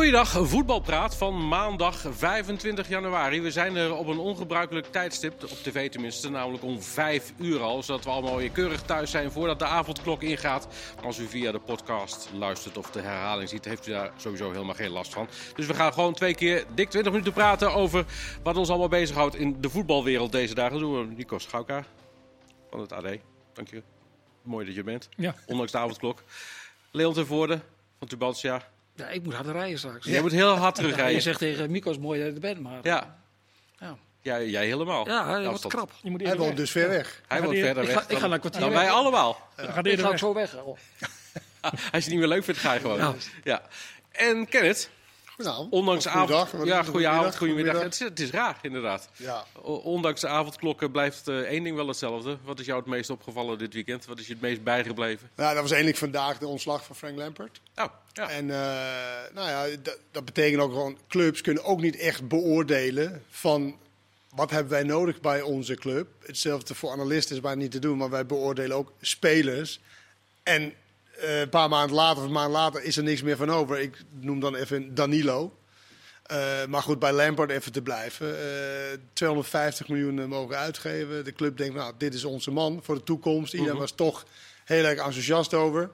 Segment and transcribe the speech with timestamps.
[0.00, 3.40] Goeiedag, voetbalpraat van maandag 25 januari.
[3.40, 7.82] We zijn er op een ongebruikelijk tijdstip, op tv tenminste, namelijk om 5 uur al.
[7.82, 10.68] Zodat we allemaal weer keurig thuis zijn voordat de avondklok ingaat.
[11.04, 14.74] Als u via de podcast luistert of de herhaling ziet, heeft u daar sowieso helemaal
[14.74, 15.28] geen last van.
[15.54, 18.04] Dus we gaan gewoon twee keer dik 20 minuten praten over
[18.42, 20.72] wat ons allemaal bezighoudt in de voetbalwereld deze dagen.
[20.72, 21.84] Dat doen we Nico Schauka
[22.70, 23.16] van het AD.
[23.52, 23.82] Dank je.
[24.42, 25.34] Mooi dat je bent, Ja.
[25.46, 26.22] ondanks de avondklok.
[26.90, 27.60] Leon ten Voorde
[27.98, 28.68] van Tubantia.
[29.00, 30.06] Ja, ik moet harder rijden straks.
[30.06, 31.22] Jij moet heel hard Ja, je terugrijden.
[31.22, 33.18] zegt tegen Mikos mooi dat je er bent, maar Ja.
[33.78, 33.96] Ja.
[34.22, 35.06] Ja, jij helemaal.
[35.08, 35.90] ja, hij Nou, wordt dat- krap.
[36.02, 36.56] Je moet Hij woont weg.
[36.56, 37.20] dus ver weg.
[37.28, 38.78] Hij die- verder ik weg ga- ik ga dan, naar een kwartier dan weg.
[38.80, 39.48] wij allemaal.
[39.56, 40.56] Dan gaat Ik ga zo weg.
[40.56, 40.66] Oh.
[41.60, 42.96] Als je het niet meer leuk vindt, ga je gewoon.
[42.98, 43.14] Ja.
[43.44, 43.62] Ja.
[44.10, 44.90] En Kenneth,
[45.34, 45.72] Goedenavond.
[45.72, 46.48] ondanks Of avond...
[46.48, 47.82] goeiedag, ja, goeie avond, Goedemiddag.
[47.82, 49.08] Het is, het is raar, inderdaad.
[49.16, 52.38] Ja, Ondanks de avondklokken blijft eh, één ding wel hetzelfde.
[52.44, 54.04] Wat is jou het meest opgevallen dit weekend?
[54.06, 55.30] Wat is je het meest bijgebleven?
[55.36, 57.60] nou, dat was eindelijk vandaag de ontslag van Frank Lampert.
[57.76, 58.30] Oh, ja.
[58.30, 59.76] En eh, nou ja,
[60.10, 63.78] dat, betekent ook gewoon, clubs kunnen ook niet echt beoordelen van
[64.34, 66.08] wat hebben wij nodig bij onze club.
[66.26, 69.80] Hetzelfde voor analisten is bijna niet te doen, maar wij beoordelen ook spelers.
[70.42, 70.72] En
[71.20, 73.78] eh, een paar maanden later of een maand later is er niks meer van over.
[73.78, 75.54] Ik noem dan even Danilo.
[76.22, 78.38] Eh, maar goed, bij Lampard even te blijven.
[78.38, 81.24] Eh 250 miljoen mogen uitgeven.
[81.24, 83.54] De club denkt, nou, dit is onze man voor de toekomst.
[83.54, 84.24] Iedereen was toch
[84.64, 85.90] heel erg enthousiast over.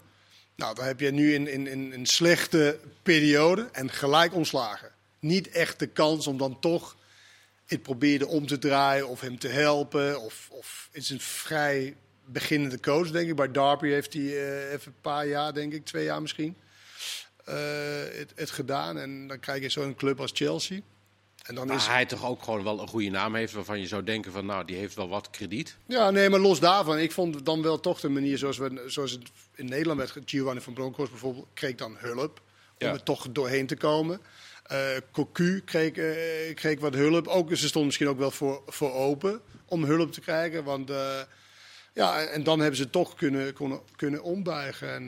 [0.56, 4.90] Nou, dan heb je nu in, in, in een slechte periode en gelijk ontslagen.
[5.18, 6.96] Niet echt de kans om dan toch
[7.66, 10.20] het proberen om te draaien of hem te helpen.
[10.20, 13.36] Of, of het is een vrij beginnende coach, denk ik.
[13.36, 16.56] Bij Derby heeft hij eh, even een paar jaar, denk ik, twee jaar misschien,
[17.44, 17.54] eh,
[18.12, 18.98] het, het gedaan.
[18.98, 20.80] En dan krijg je zo'n club als Chelsea.
[21.46, 23.86] En dan is, Maar hij toch ook gewoon wel een goede naam heeft waarvan je
[23.86, 25.76] zou denken van nou, die heeft wel wat krediet.
[25.86, 26.98] Ja, nee, maar los daarvan.
[26.98, 29.22] Ik vond dan wel toch de manier zoals, we, zoals het
[29.54, 30.18] in Nederland werd.
[30.24, 32.40] Giovanni van Bronckhorst bijvoorbeeld kreeg dan hulp
[32.78, 32.92] om Ja.
[32.92, 34.20] er toch doorheen te komen.
[34.62, 34.80] Eh
[35.12, 37.26] Cocu kreeg, eh, kreeg wat hulp.
[37.26, 40.64] Ook, ze stond misschien ook wel voor, voor open om hulp te krijgen.
[40.64, 41.20] Want eh,
[41.92, 44.94] ja, en, dan hebben ze toch kunnen, kunnen, kunnen ombuigen.
[44.94, 45.06] En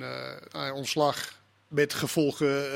[0.51, 1.37] nou ontslag
[1.69, 2.67] met gevolgen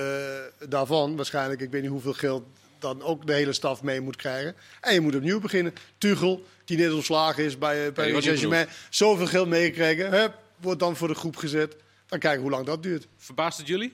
[0.68, 1.16] daarvan.
[1.16, 2.44] Waarschijnlijk, ik weet niet hoeveel geld
[2.82, 4.56] dan ook de hele staf mee moet krijgen.
[4.80, 5.74] En je moet opnieuw beginnen.
[5.98, 8.68] Tuchel, die net ontslagen is bij, eh, Paris niet Saint-Germain.
[8.90, 10.10] Zoveel geld meegekregen.
[10.10, 11.76] Hup, wordt dan voor de groep gezet.
[12.06, 13.06] Dan kijken hoe lang dat duurt.
[13.16, 13.92] Verbaast het jullie?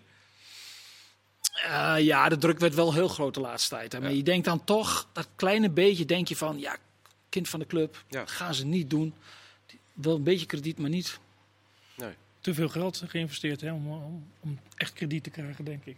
[1.65, 3.93] Eh, ja, de druk werd wel heel groot de laatste tijd.
[3.93, 4.01] Hè.
[4.01, 6.77] Maar je denkt dan toch, dat kleine beetje denk je van, ja,
[7.29, 8.27] kind van de club, Ja.
[8.27, 9.15] gaan ze niet doen.
[9.93, 11.19] Wel een beetje krediet, maar niet.
[11.97, 12.13] Nee.
[12.41, 15.97] Te veel geld geïnvesteerd hè, om, om, om echt krediet te krijgen, denk ik.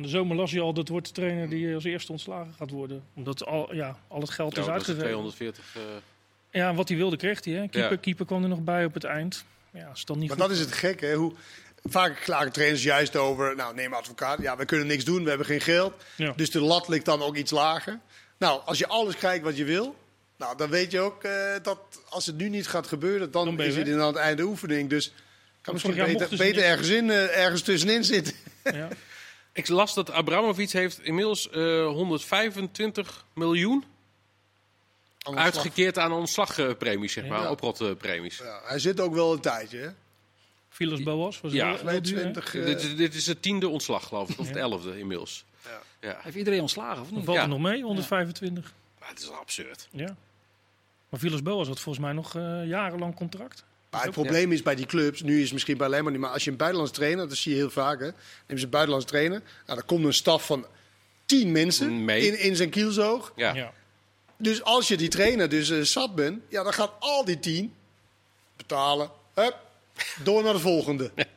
[0.00, 2.70] Van de zomer las je al, dat wordt de trainer die als eerste ontslagen gaat
[2.70, 3.02] worden.
[3.14, 5.02] Omdat al, ja, al het geld Ja, is is uitgegeven.
[5.06, 5.64] 240.
[5.74, 5.82] eh,
[6.50, 7.54] Ja, wat hij wilde kreeg hij.
[7.54, 7.60] Hè.
[7.68, 7.96] Keeper, Ja.
[7.96, 9.44] keeper kwam er nog bij op het eind.
[9.72, 11.06] Ja, als het dan niet Maar goed dat is het gekke.
[11.06, 11.14] Hè?
[11.14, 11.32] Hoe,
[11.84, 14.40] vaak klagen trainers juist over, nou neem advocaat.
[14.42, 15.94] Ja, we kunnen niks doen, we hebben geen geld.
[16.16, 16.32] Ja.
[16.36, 17.98] Dus de lat ligt dan ook iets lager.
[18.38, 19.96] Nou, als je alles krijgt wat je wil,
[20.36, 21.78] nou, dan weet je ook eh, dat
[22.08, 24.42] als het nu niet gaat gebeuren, dan, Dan ben je is het inderdaad het einde
[24.42, 24.88] oefening.
[24.90, 25.12] Dus
[25.60, 28.34] kan misschien beter, beter ergens, in, eh, ergens tussenin zitten.
[28.64, 28.88] Ja.
[29.52, 33.84] Ik las dat Abramovic heeft inmiddels eh 125 miljoen
[35.34, 37.50] uitgekeerd aan ontslagpremies, zeg maar, Ja.
[37.50, 38.38] oprotpremies.
[38.38, 39.78] Ja, hij zit ook wel een tijdje.
[39.78, 39.88] Hè?
[40.68, 41.68] Villas Boas was Ja.
[41.76, 42.32] heel- heel duur, hè.
[42.32, 45.44] 22, eh, Dit, is- dit is het tiende ontslag, geloof ik, of het elfde inmiddels.
[45.64, 45.80] Ja.
[46.08, 46.18] Ja.
[46.22, 47.24] Heeft iedereen ontslagen of Dan niet?
[47.24, 47.42] valt Ja.
[47.42, 48.72] er nog mee, 125.
[49.00, 49.88] Maar het is absurd.
[49.90, 50.16] Ja.
[51.08, 53.64] Maar Villas Boas had volgens mij nog eh, jarenlang contract.
[53.90, 56.30] Maar het probleem is bij die clubs, nu is het misschien bij Lemmer niet, maar
[56.30, 58.10] als je een buitenlands trainer, dat zie je heel vaak, hè,
[58.46, 60.66] neem ze een buitenlands trainer, nou, dan komt een staf van
[61.26, 62.26] tien mensen Mee.
[62.26, 63.32] in, in zijn kielzoog.
[63.36, 63.54] Ja.
[63.54, 63.72] Ja.
[64.36, 67.74] Dus als je die trainer dus eh, zat bent, ja, dan gaat al die tien
[68.56, 69.56] betalen, hup,
[70.22, 71.10] door naar de volgende.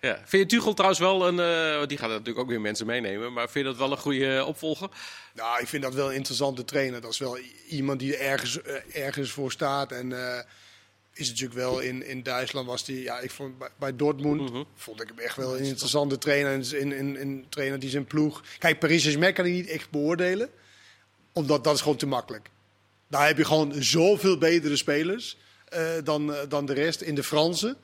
[0.00, 0.20] Ja.
[0.24, 1.40] Vind je Tuchel trouwens wel een...
[1.40, 3.32] eh, die gaat natuurlijk ook weer mensen meenemen.
[3.32, 4.88] Maar vind je dat wel een goede eh, opvolger?
[5.34, 7.00] Nou, ik vind dat wel een interessante trainer.
[7.00, 8.60] Dat is wel iemand die er ergens,
[8.92, 9.92] ergens voor staat.
[9.92, 10.12] En
[11.18, 14.62] is natuurlijk wel in, in Duitsland was die, ja, ik vond bij, bij Dortmund Mhm.
[14.74, 16.52] vond ik hem echt wel een interessante trainer.
[16.52, 18.42] En in, in, in trainer die zijn ploeg.
[18.58, 20.50] Kijk, Paris Saint-Germain kan ik niet echt beoordelen,
[21.32, 22.48] omdat dat is gewoon te makkelijk.
[23.08, 25.36] Daar heb je gewoon zoveel betere spelers
[25.68, 27.76] eh, dan, eh, dan de rest in de Franse.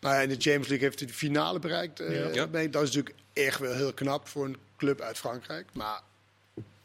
[0.00, 2.00] Nou ja, in de Champions League heeft hij de finale bereikt.
[2.00, 2.28] eh, Ja.
[2.34, 2.46] Ja.
[2.46, 2.70] mee.
[2.70, 5.66] Dat is natuurlijk echt wel heel knap voor een club uit Frankrijk.
[5.72, 6.00] Maar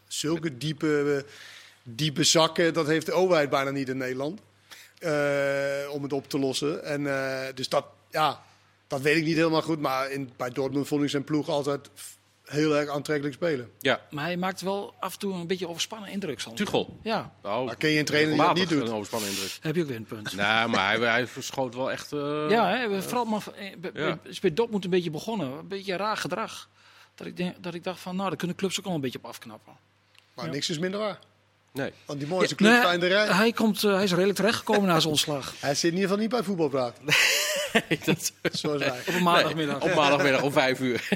[0.08, 1.26] zulke diepe,
[1.84, 4.40] diepe zakken, dat heeft de overheid bijna niet in Nederland.
[5.02, 6.84] Eh, om het op te lossen.
[6.86, 8.42] En, eh, dus dat, ja,
[8.88, 9.80] dat weet ik niet helemaal goed.
[9.80, 11.90] Maar in, bij Dortmund vond ik zijn ploeg altijd
[12.46, 13.72] heel erg aantrekkelijk spelen.
[13.80, 14.02] Ja.
[14.10, 16.40] Maar hij maakt wel af en toe een beetje overspannen indruk.
[16.40, 16.56] soms.
[16.58, 17.00] Tuchel.
[17.04, 18.82] Ja, Nou, Maar ken je een trainer die dat niet doet?
[18.82, 19.58] een overspannen indruk.
[19.62, 20.36] heb je ook weer een punt.
[20.36, 22.12] Nee, maar hij, hij verschoot wel echt...
[22.14, 23.44] eh, Ja, hè, we- vooral maar,
[23.94, 24.20] Ja.
[24.24, 25.52] is bij Dortmund een beetje begonnen.
[25.58, 26.70] Een beetje raar gedrag.
[27.16, 29.18] Dat ik, denk, dat ik dacht van, nou, daar kunnen clubs ook al een beetje
[29.18, 29.74] op afknappen.
[30.34, 31.20] Maar niks is minder waar.
[31.74, 31.92] Nee.
[32.06, 33.26] Want die mooiste club Nee, staan in de rij.
[33.28, 35.54] hij, komt, eh, hij is redelijk terechtgekomen na zijn ontslag.
[35.60, 36.98] Hij zit in ieder geval niet bij voetbalpraat.
[38.06, 39.00] dat, Zoals wij.
[39.08, 39.82] Op een maandagmiddag.
[39.82, 41.08] op maandagmiddag om vijf uur.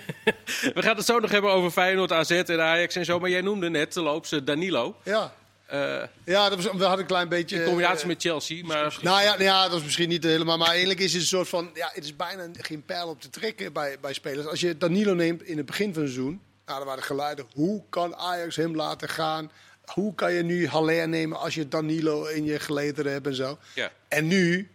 [0.74, 3.20] We gaan het zo nog hebben over Feyenoord, AZ en Ajax en zo.
[3.20, 4.96] Maar jij noemde net de loopse Danilo.
[5.04, 5.34] Ja,
[5.66, 7.58] Eh, ja dat was, we hadden een klein beetje...
[7.58, 8.66] in combinatie eh, met Chelsea.
[8.66, 10.58] Maar Nou ja, nou ja, dat is misschien niet helemaal.
[10.58, 11.70] Maar eigenlijk is het een soort van.
[11.74, 14.48] Ja, het is bijna geen pijl op te trekken bij, bij spelers.
[14.48, 16.42] Als je Danilo neemt in het begin van het seizoen.
[16.66, 17.46] Nou, dan waren de geluiden.
[17.54, 19.52] Hoe kan Ajax hem laten gaan?
[19.94, 23.58] Hoe kan je nu Haller nemen als je Danilo in je geleden hebt en zo?
[23.76, 23.92] ja.
[24.08, 24.70] En nu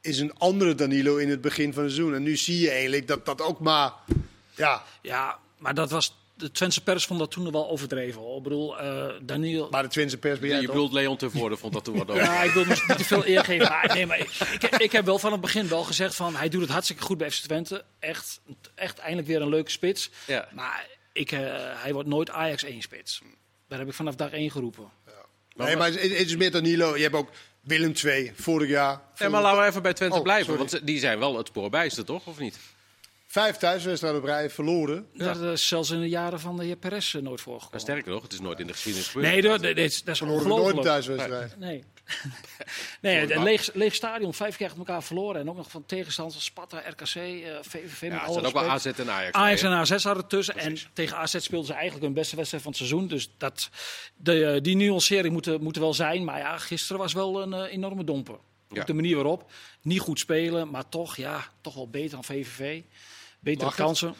[0.00, 2.14] is een andere Danilo in het begin van het seizoen.
[2.14, 3.92] En nu zie je eigenlijk dat dat ook maar.
[4.54, 6.18] Ja, Ja, maar dat was...
[6.34, 8.20] De Twentse pers vond dat toen wel overdreven.
[8.20, 8.36] hoor.
[8.36, 9.68] Ik bedoel, eh Daniel...
[9.70, 10.74] maar de Twentse pers ben jij je toch?
[10.74, 12.22] bedoelt Leon Tervoorde vond dat toen wat over.
[12.22, 13.68] Ja, ik wil niet te veel eer geven.
[13.68, 14.30] Maar, nee, maar ik,
[14.60, 16.36] ik, ik heb wel van het begin wel gezegd van...
[16.36, 17.84] Hij doet het hartstikke goed bij FC Twente.
[17.98, 18.40] Echt,
[18.74, 20.10] echt eindelijk weer een leuke spits.
[20.26, 20.48] Ja.
[20.52, 21.40] Maar ik, eh,
[21.82, 23.20] hij wordt nooit Ajax 1 spits.
[23.70, 24.90] Daar heb ik vanaf dag 1 geroepen.
[25.56, 26.96] Nee, maar het, het is meer Danilo.
[26.96, 27.30] Je hebt ook
[27.60, 29.00] Willem II vorig jaar.
[29.18, 30.44] Nee, maar laten we even bij Twente Oh, blijven.
[30.46, 30.58] sorry.
[30.70, 32.26] Want die zijn wel het spoor bijster, toch?
[32.26, 32.58] Of niet?
[33.30, 35.06] Vijf thuiswedstrijden op rij verloren.
[35.14, 37.80] Dat is zelfs in de jaren van de heer Perez eh, nooit Maar voorgekomen.
[37.80, 39.32] sterker nog, het is nooit in de geschiedenis gebeurd.
[39.32, 41.58] Nee, dat, dat, dat is, dat is nooit een thuiswedstrijd.
[41.58, 41.84] Nee.
[43.00, 45.40] nee, een leeg, leeg stadion, vijf keer achter elkaar verloren.
[45.40, 48.00] En ook nog van tegenstanders als Sparta, RKC, eh, VVV.
[48.02, 48.62] met Ja, er ook wel.
[48.70, 49.32] AZ en Ajax.
[49.36, 49.76] Ajax bij, en?
[49.76, 50.56] AZ hadden tussen.
[50.56, 53.08] En tegen AZ speelden ze eigenlijk hun beste wedstrijd van het seizoen.
[53.08, 53.70] Dus dat,
[54.16, 56.24] de, eh, die nuancering moet, er- moet er wel zijn.
[56.24, 58.38] Maar ja, gisteren was wel een eh, enorme domper.
[58.68, 58.80] Ja.
[58.80, 59.50] Op de manier waarop.
[59.82, 62.82] Niet goed spelen, maar toch, ja, toch wel beter dan VVV.
[63.40, 63.84] Betere Mag het?
[63.86, 64.14] kansen.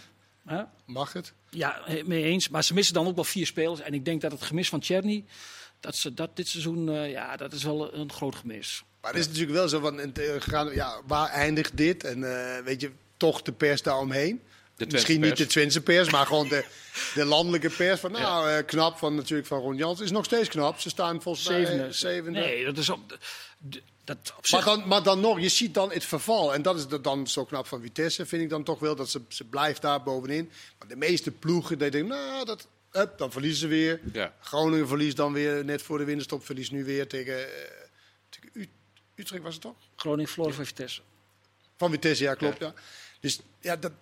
[0.47, 0.63] Hè?
[0.87, 1.33] Mag het?
[1.51, 2.49] Ja, mee eens.
[2.49, 3.81] Maar ze missen dan ook wel vier spelers.
[3.81, 5.25] En ik denk dat het gemis van Czerny,
[5.81, 8.83] dat ze dat dit seizoen, eh, ja, dat is wel een groot gemis.
[9.01, 12.05] Maar het is natuurlijk wel zo van, eh, gaan, ja, waar eindigt dit?
[12.05, 12.25] En
[12.57, 14.41] eh, weet je, toch de pers daaromheen.
[14.89, 16.65] Misschien niet de Twentse pers, maar gewoon de,
[17.15, 18.01] de landelijke pers.
[18.01, 20.01] Van, nou, eh, knap van natuurlijk van Ron Jans.
[20.01, 20.81] Is nog steeds knap.
[20.81, 21.93] Ze staan volgens mij Zevende.
[21.93, 22.41] zevende.
[22.41, 23.19] Nee, dat is op, de-
[23.59, 23.83] de-
[24.17, 24.65] dat op zich...
[24.65, 26.55] Maar dan, maar dan nog, je ziet dan het verval.
[26.55, 28.97] En dat is de- dan zo knap van Vitesse, vind ik dan toch wel.
[28.97, 30.51] Dat ze, ze blijft daar bovenin.
[30.79, 34.01] Maar de meeste ploegen, die denken, nou, dat, hup, dan verliezen ze weer.
[34.13, 34.35] Ja.
[34.41, 36.45] Groningen verliest dan weer net voor de winterstop.
[36.45, 37.71] Verliest nu weer tegen, eh,
[38.29, 38.69] tegen U-
[39.15, 39.75] Utrecht, was het toch?
[39.97, 41.01] Groningen verloren van Vitesse.
[41.77, 42.59] Van Vitesse, ja, klopt.
[42.61, 42.75] Ja.
[43.21, 43.93] Dus ja, dat,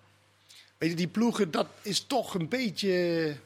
[0.77, 2.89] weet je, die ploegen, dat is toch een beetje...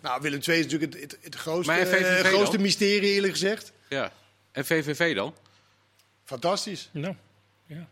[0.01, 3.71] Nou, Willem II is natuurlijk het, het, het grootste, eh, grootste mysterie, eerlijk gezegd.
[3.89, 4.13] Ja.
[4.51, 5.33] En VVV dan?
[6.33, 6.89] Fantastisch.
[6.91, 7.15] Nou,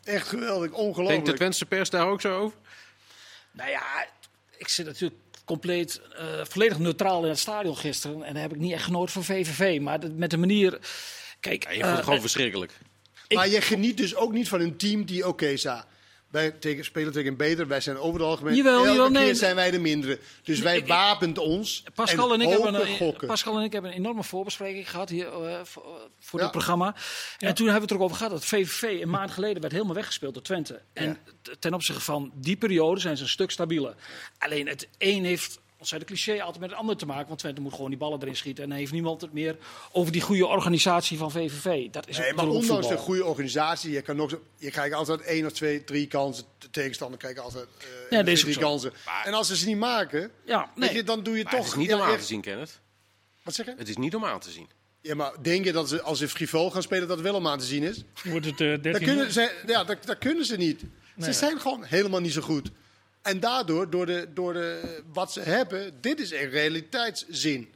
[0.04, 1.36] Echt geweldig, Denkt de ongelooflijk.
[1.36, 2.58] Twentse pers daar ook zo over?
[3.52, 4.06] Nou ja,
[4.58, 8.24] ik zit natuurlijk compleet eh, volledig neutraal in het stadion gisteren.
[8.24, 9.80] En daar heb ik niet echt genoten van VVV.
[9.82, 10.80] Maar met de manier...
[11.40, 12.78] Kijk, Ja, je vond het eh, gewoon verschrikkelijk.
[13.30, 15.86] Maar je geniet dus ook niet van een team die, oké, Sa,
[16.32, 19.36] wij tegen, spelen tegen een beter, wij zijn over het algemeen, Jawel, jawel, nee.
[19.36, 20.20] zijn wij de mindere.
[20.44, 23.28] Dus wij ik- ons Pascal en, ik hopen hebben een, gokken.
[23.28, 26.46] Pascal en ik hebben een enorme voorbespreking gehad hier eh, voor, voor Ja.
[26.46, 26.96] dit programma.
[27.40, 29.74] En toen hebben we het er ook over gehad dat VVV een maand geleden werd
[29.74, 30.82] helemaal weggespeeld door Twente.
[30.94, 31.18] En
[31.60, 33.96] ten opzichte van die periode zijn ze een stuk stabieler.
[34.38, 37.28] Alleen het een heeft ontzettend cliché altijd met het ander te maken.
[37.28, 38.64] Want Twente moet gewoon die ballen erin schieten.
[38.64, 39.58] En dan heeft niemand het meer
[39.92, 41.90] over die goede organisatie van VVV.
[41.90, 45.22] Dat is Nee, maar ondanks de goede organisatie, je, kan nog, zo- je krijgt altijd
[45.22, 46.44] één of twee, drie kansen.
[46.58, 48.94] De tegenstander krijgt altijd eh, of dat is drie kansen.
[49.24, 50.94] En als ze ze niet maken, Ja, weet nee.
[50.98, 51.62] je, dan doe je Maar toch...
[51.64, 52.80] het is niet ja, om aan te zien, Kenneth.
[53.44, 53.74] Wat zeg je?
[53.78, 54.70] Het is niet om aan te zien.
[55.02, 57.48] Ja, maar denk je dat ze, als ze frivol gaan spelen, dat het wel om
[57.48, 58.04] aan te zien is?
[58.24, 60.82] wordt het eh 13 Dat kunnen ze, ja, dat, dat kunnen ze niet.
[61.20, 62.70] Ze zijn gewoon helemaal niet zo goed.
[63.22, 67.74] En daardoor, door, de, door de, wat ze hebben, dit is een realiteitszin.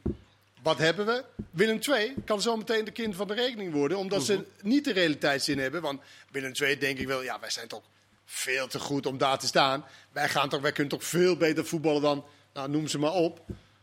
[0.62, 1.24] Wat hebben we?
[1.50, 5.58] Willem II kan zometeen de kind van de rekening worden, omdat ze niet de realiteitszin
[5.58, 5.82] hebben.
[5.82, 6.00] Want
[6.30, 7.82] Willem II denk ik wel, ja, wij zijn toch
[8.24, 9.84] veel te goed om daar te staan.
[10.12, 12.24] Wij, gaan toch, wij kunnen toch veel beter voetballen dan,
[12.54, 13.40] nou, noem ze maar op.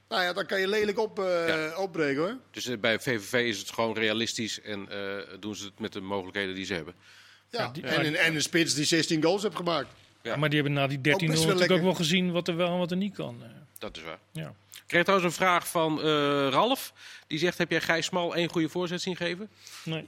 [0.10, 1.78] Nou ja, dan kan je lelijk op, eh, Ja.
[1.78, 2.38] opbreken hoor.
[2.52, 6.02] Dus eh, bij VVV is het gewoon realistisch en eh, doen ze het met de
[6.02, 6.94] mogelijkheden die ze hebben.
[7.50, 7.72] Ja.
[7.82, 9.88] en, een- en een spits die 16 goals heeft gemaakt.
[10.24, 10.36] Ja.
[10.36, 11.76] Maar die hebben na die 13-0 Ook best wel natuurlijk lekker.
[11.78, 13.38] ook wel gezien wat er wel en wat er niet kan.
[13.44, 13.50] eh.
[13.78, 14.20] Dat is waar.
[14.32, 14.54] ja.
[14.74, 16.06] Ik kreeg trouwens een vraag van eh,
[16.50, 16.94] Ralf.
[17.28, 19.50] Die zegt, heb jij Gijs Smal één goede voorzet zien geven?
[19.84, 20.08] Nee.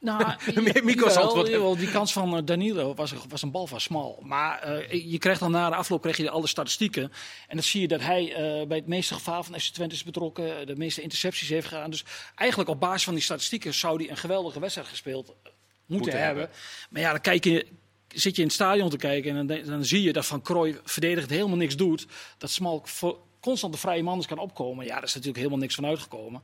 [0.00, 0.22] Nou,
[0.82, 1.48] Mico's jawel, antwoord.
[1.48, 4.18] jawel, die kans van eh, Danilo was, een- was een bal van smal.
[4.24, 7.02] Maar eh, je krijgt dan na de afloop krijg je alle statistieken.
[7.48, 10.02] En dan zie je dat hij eh, bij het meeste gevaar van FC Twente is
[10.04, 10.66] betrokken.
[10.66, 11.90] De meeste intercepties heeft gedaan.
[11.90, 12.04] Dus
[12.34, 15.52] eigenlijk op basis van die statistieken zou hij een geweldige wedstrijd gespeeld moeten,
[15.86, 16.42] Moeten hebben.
[16.42, 16.56] hebben.
[16.90, 17.66] Maar ja, dan kijk je,
[18.14, 20.76] zit je in het stadion te kijken en dan, dan zie je dat Van Krooi
[20.84, 22.06] verdedigend helemaal niks doet.
[22.38, 24.84] Dat Smal voor- constant de vrije man is kan opkomen.
[24.86, 26.42] Ja, daar is natuurlijk helemaal niks van uitgekomen.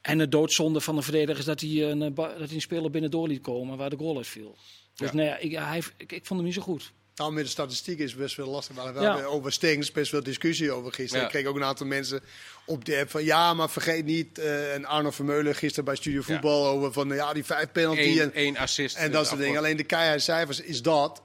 [0.00, 2.90] En de doodzonde van de verdediger is dat hij een, eh, dat hij een speler
[2.90, 4.56] binnendoor liet komen waar de goal uit viel.
[4.94, 5.14] Dus Ja.
[5.14, 6.92] nee, ik, ja, hij, ik, ik vond hem niet zo goed.
[7.20, 8.76] Dan met de statistiek is best wel lastig.
[8.76, 9.12] Maar we Ja.
[9.14, 11.20] hebben over Stengs best wel discussie over gisteren.
[11.20, 11.26] Ja.
[11.26, 12.20] Ik kreeg ook een aantal mensen
[12.66, 14.38] op de app van ja, maar vergeet niet.
[14.38, 18.20] eh, en Arno Vermeulen gisteren bij Studio Voetbal over van ja, die vijf penalty Eén,
[18.20, 18.96] en, één assist.
[18.96, 19.58] en dat eh, soort dingen.
[19.58, 21.22] Alleen de keiharde cijfers is dat.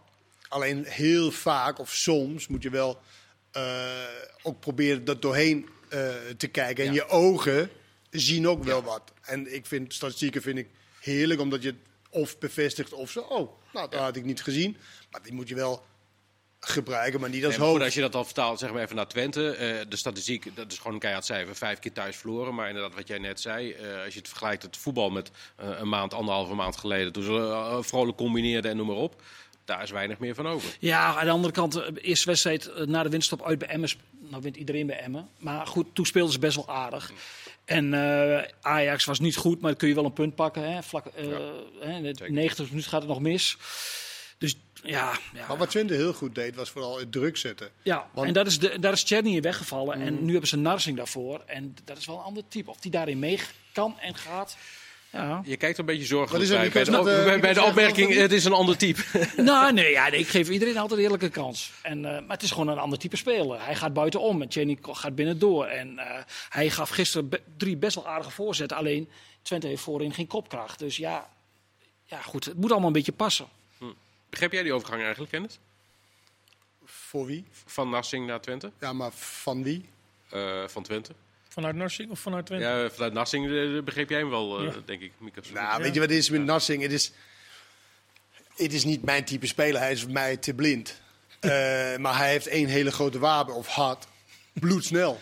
[0.48, 3.00] Alleen heel vaak of soms moet je wel
[3.52, 3.86] eh,
[4.44, 6.00] ook proberen dat doorheen eh,
[6.38, 6.86] te kijken.
[6.86, 7.70] En je ogen
[8.10, 9.02] zien ook wel wat.
[9.22, 10.68] En ik vind statistieken vind ik
[11.00, 11.78] heerlijk, omdat je het
[12.10, 13.20] of bevestigt of zo.
[13.20, 14.78] Oh, nou, dat had ik niet gezien.
[15.12, 15.86] Maar die moet je wel
[16.60, 17.84] gebruiken, maar niet als hoofd.
[17.84, 19.50] als je dat al vertaalt, zeg maar even naar Twente.
[19.52, 21.56] eh, de statistiek, dat is gewoon een keihard cijfer.
[21.56, 22.56] Vijf keer thuis verloren.
[22.56, 23.72] Maar inderdaad, wat jij net zei.
[23.72, 27.12] eh, als je het vergelijkt het voetbal met eh, een maand, anderhalve maand geleden.
[27.14, 29.22] Toen ze vrolijk combineerden en noem maar op.
[29.66, 30.76] Daar is weinig meer van over.
[30.80, 33.90] Ja, aan de andere kant, de eerste wedstrijd na de winststop uit bij Emmen.
[34.20, 35.30] Nou wint iedereen bij Emmen.
[35.38, 37.12] Maar goed, toen speelden ze best wel aardig.
[37.66, 40.72] En eh, Ajax was niet goed, maar dan kun je wel een punt pakken.
[40.74, 40.84] Hè.
[40.84, 41.26] Vlak, eh,
[41.80, 42.32] hè, in de zeker.
[42.32, 43.58] 90 minuten gaat het nog mis.
[44.38, 47.70] Dus ja, ja, Maar wat Twente heel goed deed, was vooral het druk zetten.
[47.84, 48.10] ja.
[48.14, 50.02] want- en daar is, de, daar is Tjerni in weggevallen.
[50.02, 51.42] En nu hebben ze Narsing daarvoor.
[51.46, 52.70] En dat is wel een ander type.
[52.70, 53.40] Of die daarin mee
[53.74, 54.58] kan en gaat.
[55.16, 55.42] Ja.
[55.46, 58.54] Je kijkt een beetje zorgelijk bij, de, op- eh, bij de opmerking, het is een
[58.54, 59.02] ander type.
[59.38, 61.72] nou, nee, ja, nee, ik geef iedereen altijd een eerlijke kans.
[61.82, 63.66] En, eh, maar het is gewoon een ander type speler.
[63.66, 65.66] Hij gaat buitenom en Jenny gaat binnendoor.
[65.66, 68.78] En eh, hij gaf gisteren be- drie best wel aardige voorzetten.
[68.78, 69.10] Alleen
[69.42, 70.80] Twente heeft voorin geen kopkracht.
[70.80, 71.30] Dus ja,
[72.06, 73.46] ja, goed, het moet allemaal een beetje passen.
[74.30, 75.60] Begreep jij die overgang eigenlijk, Kenneth?
[76.86, 77.46] Voor wie?
[77.66, 78.72] Van Nassing naar Twente?
[78.80, 79.86] Ja, maar van wie?
[80.30, 81.12] Eh, van Twente?
[81.56, 82.66] Vanuit Narsing of vanuit Twente?
[82.66, 84.74] Ja, vanuit Nassing eh, begreep jij hem wel, eh, Ja.
[84.86, 85.42] denk ik, Mika.
[85.54, 86.82] Nou, weet je wat het is met Narsing?
[86.82, 87.12] Het is,
[88.56, 89.82] het is niet mijn type speler.
[89.82, 90.94] Hij is voor mij te blind.
[91.40, 91.52] Eh,
[91.98, 94.08] maar hij heeft één hele grote wapen, of hard,
[94.54, 95.22] bloedsnel.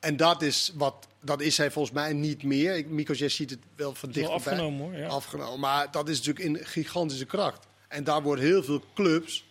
[0.00, 2.76] En dat is, wat, dat is hij volgens mij niet meer.
[2.76, 4.36] Ik, Mikos, jij ziet het wel van dichterbij.
[4.36, 4.96] afgenomen hoor.
[4.96, 5.06] Ja.
[5.08, 5.60] Afgenomen.
[5.60, 7.66] Maar dat is natuurlijk in gigantische kracht.
[7.88, 9.44] En daar worden heel veel clubs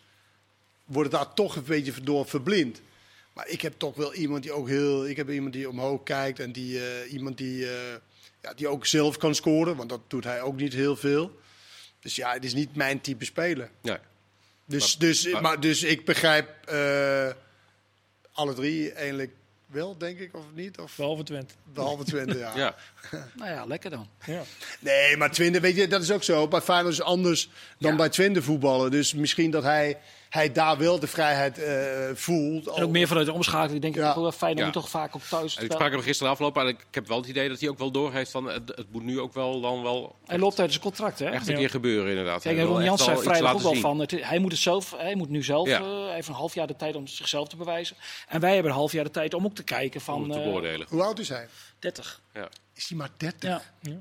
[0.86, 2.82] worden daar toch een beetje door verblind.
[3.38, 5.08] Maar ik heb toch wel iemand die ook heel.
[5.08, 7.72] Ik heb iemand die omhoog kijkt en die eh, iemand die, eh,
[8.42, 11.40] ja, die ook zelf kan scoren, want dat doet hij ook niet heel veel.
[12.00, 13.70] Dus ja, het is niet mijn type speler.
[13.82, 13.98] Nee.
[14.66, 17.30] Dus, Maar- dus, maar- maar, dus ik begrijp eh,
[18.32, 19.32] alle drie eigenlijk
[19.66, 20.78] wel, denk ik, of niet?
[20.80, 21.54] Of Behalve Twente.
[21.74, 22.58] behalve Twente, ja.
[22.64, 22.76] Ja.
[23.36, 24.10] Nou ja, lekker dan.
[24.26, 24.44] Ja.
[24.80, 26.48] Nee, maar Twente, weet je, dat is ook zo.
[26.48, 27.98] Bij Feyenoord is anders dan Ja.
[27.98, 28.92] bij Twente voetballen.
[28.92, 29.98] Dus misschien dat hij,
[30.30, 32.68] hij daar wel de vrijheid eh, voelt.
[32.68, 34.10] En ook meer vanuit de omschakeling denk ik Ja.
[34.10, 34.66] ook wel fijn om Ja.
[34.66, 37.08] je toch vaak ook thuis te En ik sprak hem gisteren afgelopen, maar ik heb
[37.08, 39.62] wel het idee dat hij ook wel doorheeft van het, het moet nu ook wel
[39.62, 41.26] dan wel Hij loopt uit zijn contract, hè?
[41.30, 41.60] echt een Ja.
[41.60, 42.42] keer gebeuren inderdaad.
[42.42, 43.82] Kijk, Hij Ron Jans zei vrijdag ook wel zien.
[43.82, 45.80] van, het, hij moet het zelf, hij moet nu zelf, Ja.
[45.80, 47.96] eh, hij heeft een half jaar de tijd om zichzelf te bewijzen.
[48.28, 50.38] En wij hebben een half jaar de tijd om ook te kijken van Om te
[50.38, 50.88] eh, beoordelen.
[50.90, 51.48] Hoe oud is hij?
[51.80, 52.22] 30.
[52.34, 52.50] Ja.
[52.76, 53.50] Is hij maar 30?
[53.82, 53.92] Ja.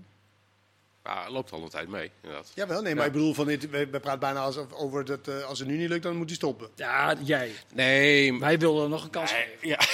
[1.07, 2.53] Ja, loopt al een tijd mee inderdaad.
[2.55, 5.45] Jawel, nee, maar ik bedoel, van, dit- we, we praten bijna als, over dat eh,
[5.45, 6.69] als het nu niet lukt, dan moet hij stoppen.
[6.75, 7.51] ja, jij.
[7.75, 9.69] Nee, Wij wilden nog een kans geven.
[9.69, 9.79] ja.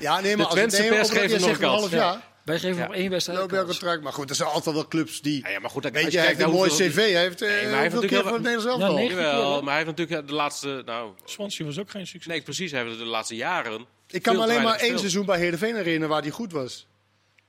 [0.00, 1.80] Ja, nee, maar De als Twentse nee, pers geeft nog zegt een kans.
[1.80, 2.26] half jaar.
[2.44, 2.86] Wij geven Ja.
[2.86, 4.02] op één wedstrijd Loop contract.
[4.02, 5.48] Maar goed, er zijn altijd wel clubs die...
[5.48, 6.94] Ja, maar goed, Weet je hij heeft een mooi cv.
[6.96, 9.06] Hij heeft eh Nee, maar hij heel heeft veel keer natuurlijk wel- Nederlands Ja, elftal.
[9.06, 9.62] keer, Jawel, hè?
[9.62, 12.32] maar hij heeft natuurlijk de laatste, nou, Swansea was ook geen succes.
[12.32, 15.26] nee precies, hij heeft de laatste jaren Ik kan veel me alleen maar één seizoen
[15.26, 16.86] bij Heerenveen herinneren waar hij goed was.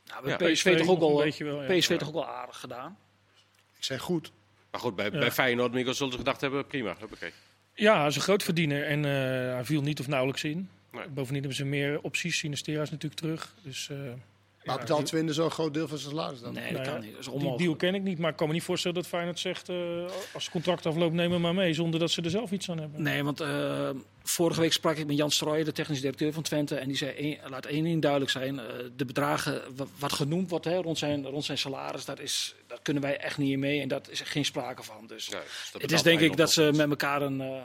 [0.05, 0.35] Nou, Ja.
[0.35, 1.77] PSV, toch nog ook wel, beetje wel, ja.
[1.77, 1.97] PSV Ja.
[1.97, 2.97] toch ook wel aardig gedaan.
[3.79, 4.31] Ik zei goed.
[4.71, 5.19] Maar goed, bij, Ja.
[5.19, 7.31] bij Feyenoord, Mikkel, zullen ze gedacht hebben, prima, oké.
[7.73, 9.11] Ja, hij is een groot verdiener en eh,
[9.53, 10.69] hij viel niet of nauwelijks in.
[10.91, 11.07] Nee.
[11.07, 12.37] Bovendien hebben ze meer opties.
[12.37, 13.55] Sinistera is natuurlijk terug.
[13.63, 13.97] Dus, eh,
[14.63, 16.53] Maar ja, betaalt zo'n groot deel van zijn salaris dan?
[16.53, 17.11] Nee, nou dat ja, kan niet.
[17.25, 19.39] Dat is Die deal ken ik niet, maar ik kan me niet voorstellen dat Feyenoord
[19.39, 19.69] zegt...
[19.69, 19.75] eh,
[20.33, 21.73] als het contract afloopt, neem hem maar mee.
[21.73, 23.01] Zonder dat ze er zelf iets aan hebben.
[23.01, 23.89] Nee, want eh,
[24.23, 26.75] vorige week sprak ik met Jan Strooijen, de technisch directeur van Twente.
[26.75, 28.59] En die zei, één- laat één ding duidelijk zijn.
[28.59, 32.55] eh, de bedragen wa- wat genoemd wordt hè, rond, zijn, rond zijn salaris, dat is,
[32.67, 33.81] daar kunnen wij echt niet in mee.
[33.81, 35.07] En daar is er geen sprake van.
[35.07, 37.63] Dus dus dat het is denk ik dat ze met elkaar een, eh,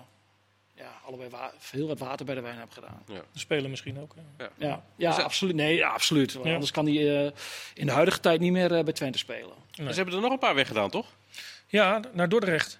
[0.76, 3.02] ja, allebei wa- heel wat water bij de wijn hebben gedaan.
[3.06, 4.14] De speler misschien ook.
[4.36, 4.44] hè.
[4.66, 5.54] Ja, ja Is dat- absoluut.
[5.54, 6.32] Nee, ja, absoluut.
[6.32, 6.52] Want Ja.
[6.52, 7.32] Anders kan hij eh,
[7.74, 9.54] in de huidige tijd niet meer eh, bij Twente spelen.
[9.76, 9.88] Nee.
[9.88, 11.06] Ze hebben er nog een paar weggedaan, toch?
[11.66, 12.78] Ja, naar Dordrecht.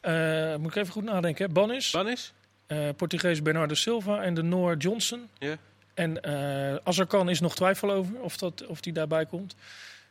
[0.00, 1.46] Eh, moet ik even goed nadenken.
[1.46, 1.52] hè.
[1.52, 2.32] Banis, Banis?
[2.66, 5.28] eh, Portugees Bernardo Silva en de Noor Johnson.
[5.38, 5.56] Ja.
[5.94, 9.54] En eh Azarkan is nog twijfel over of, dat, of die daarbij komt.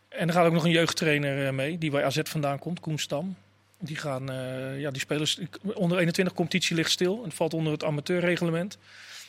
[0.10, 2.98] En er gaat ook nog een jeugdtrainer eh, mee, die bij AZ vandaan komt, Koen
[3.00, 3.36] Stam.
[3.86, 5.40] Die, gaan, eh, ja, die spelers,
[5.74, 7.24] onder 21 competitie ligt stil.
[7.24, 8.78] Het valt onder het amateurreglement.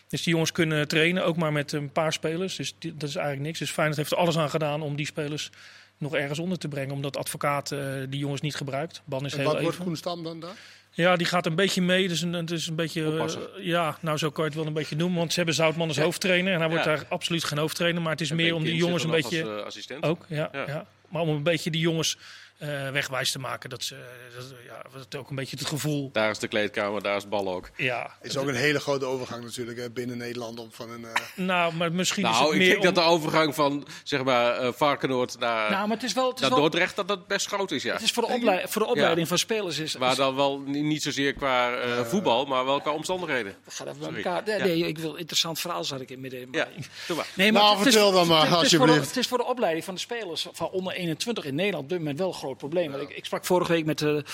[0.09, 2.57] Dus die jongens kunnen trainen, ook maar met een paar spelers.
[2.57, 3.59] Dus die- dat is eigenlijk niks.
[3.59, 5.51] Dus Feyenoord heeft er alles aan gedaan om die spelers
[5.99, 6.95] nog ergens onder te brengen.
[6.95, 9.03] Omdat advocaat eh, die jongens niet gebruikt.
[9.05, 9.85] Ban is En heel wat wordt even.
[9.87, 10.55] Koen Stam dan daar?
[10.91, 12.09] Ja, die gaat een beetje mee.
[12.09, 13.19] Dus een, het is een beetje.
[13.19, 15.19] Eh, ja, nou zo kan je het wel een beetje noemen.
[15.19, 16.53] Want ze hebben Zoutman als hoofdtrainer.
[16.53, 16.95] En hij wordt Ja.
[16.95, 18.03] daar absoluut geen hoofdtrainer.
[18.03, 19.43] Maar het is En meer om die jongens zit een beetje.
[19.45, 20.05] Als, eh, assistent.
[20.05, 20.65] Ook, ja, Ja.
[20.67, 20.87] ja.
[21.09, 22.19] Maar om een beetje die jongens
[22.65, 23.71] eh, wegwijs te maken.
[23.71, 23.97] Dat ze
[24.37, 26.11] dat, ja, dat ook een beetje het gevoel.
[26.13, 27.71] Daar is de kleedkamer, daar is bal ook.
[27.77, 31.05] Ja, is ook een hele grote overgang natuurlijk hè, binnen Nederland om van een.
[31.05, 34.25] eh, nou, maar misschien is Nou, het ik meer denk dat de overgang van zeg
[34.25, 36.27] maar eh, Varkenoord naar, Nou, maar het is wel...
[36.27, 37.93] Het is naar wel Dordrecht dat dat best groot is, ja.
[37.93, 40.59] het is voor de, oplei- voor de opleiding van spelers is, Maar is- dan wel
[40.61, 43.55] ni- niet zozeer qua eh, voetbal, maar wel qua omstandigheden.
[43.69, 44.43] gaat even bij elkaar.
[44.45, 44.65] Nee, Ja.
[44.65, 46.49] nee, ik wil een interessant verhaal zat ik in midden.
[46.51, 46.69] maar- Ja,
[47.07, 47.27] doe maar.
[47.35, 49.09] Nee, Nou, het is- vertel dan maar, het is- het is voor de- alsjeblieft.
[49.15, 51.99] Het is voor de opleiding van de spelers van onder 21 in Nederland op dit
[51.99, 52.91] moment wel een groot probleem.
[52.91, 54.25] Want Ik, ik sprak vorige week met de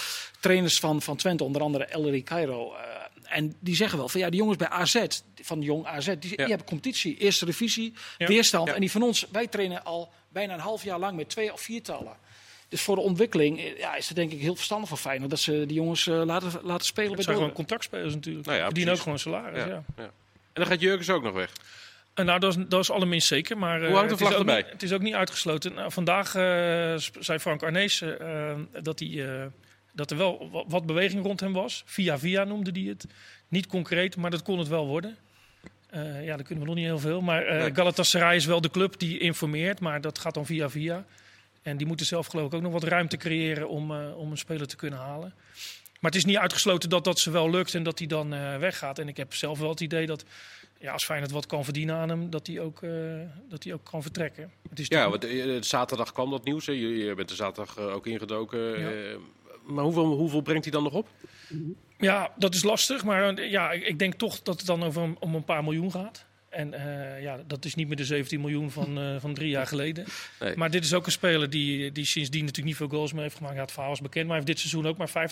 [0.41, 2.75] trainers van, van Twente, onder andere Ellery Cairo.
[2.75, 2.81] eh,
[3.37, 5.05] en die zeggen wel van ja, die jongens bij AZ,
[5.43, 8.27] van Jong AZ, die, die hebben competitie, eerste divisie, Ja.
[8.27, 8.69] weerstand.
[8.69, 8.75] Ja.
[8.75, 11.61] En die van ons, wij trainen al bijna een half jaar lang met twee of
[11.61, 12.17] viertallen.
[12.69, 15.39] Dus voor de ontwikkeling eh, ja, is het denk ik heel verstandig van Feyenoord dat
[15.41, 17.55] ze die jongens eh, laten, laten spelen Het bij zijn gewoon Dordrecht.
[17.55, 18.47] contractspelers natuurlijk.
[18.47, 19.59] Nou ja, die verdienen ook gewoon salaris.
[19.59, 19.83] Ja, Ja.
[19.97, 20.03] ja.
[20.53, 21.53] En dan gaat Jurgens ook nog weg.
[22.15, 23.59] En nou, dat is, dat is allerminst zeker.
[23.59, 24.63] Maar, eh, Hoe hangt de het, is vlag ook erbij?
[24.63, 25.75] niet, het is ook niet uitgesloten.
[25.75, 28.53] Nou, vandaag eh, zei Frank Arnees eh,
[28.83, 29.47] dat, hij, eh,
[29.93, 31.83] dat er wel wa- wat beweging rond hem was.
[31.87, 33.07] Via via noemde hij het.
[33.49, 35.17] Niet concreet, maar dat kon het wel worden.
[35.91, 37.21] Eh, ja, daar kunnen we nog niet heel veel.
[37.21, 37.75] Maar eh Nee.
[37.75, 39.81] Galatasaray is wel de club die informeert.
[39.81, 41.05] Maar dat gaat dan via via.
[41.63, 44.39] En die moeten zelf geloof ik ook nog wat ruimte creëren om, eh, om een
[44.39, 45.35] speler te kunnen halen.
[46.01, 48.57] Maar het is niet uitgesloten dat dat ze wel lukt en dat hij dan eh,
[48.57, 48.99] weggaat.
[48.99, 50.25] En ik heb zelf wel het idee dat
[50.81, 52.91] ja, als Feyenoord wat kan verdienen aan hem, dat hij ook, eh,
[53.49, 54.53] dat hij ook kan vertrekken.
[54.69, 56.67] Het is Ja, want eh, zaterdag kwam dat nieuws.
[56.67, 56.73] Hè.
[56.73, 58.59] Je, je bent er zaterdag eh, ook ingedoken.
[58.81, 58.91] Ja.
[58.91, 59.17] eh,
[59.67, 61.09] maar hoeveel, hoeveel brengt hij dan nog op?
[61.99, 63.05] ja, dat is lastig.
[63.05, 65.91] Maar eh, ja, ik, ik denk toch dat het dan over om een paar miljoen
[65.91, 66.27] gaat.
[66.51, 69.67] En eh, ja, dat is niet meer de 17 miljoen van, eh, van drie jaar
[69.67, 70.05] geleden.
[70.41, 70.57] Nee.
[70.57, 73.37] Maar dit is ook een speler die, die sindsdien natuurlijk niet veel goals meer heeft
[73.37, 73.55] gemaakt.
[73.55, 75.31] Ja, het verhaal is bekend, maar hij heeft dit seizoen ook maar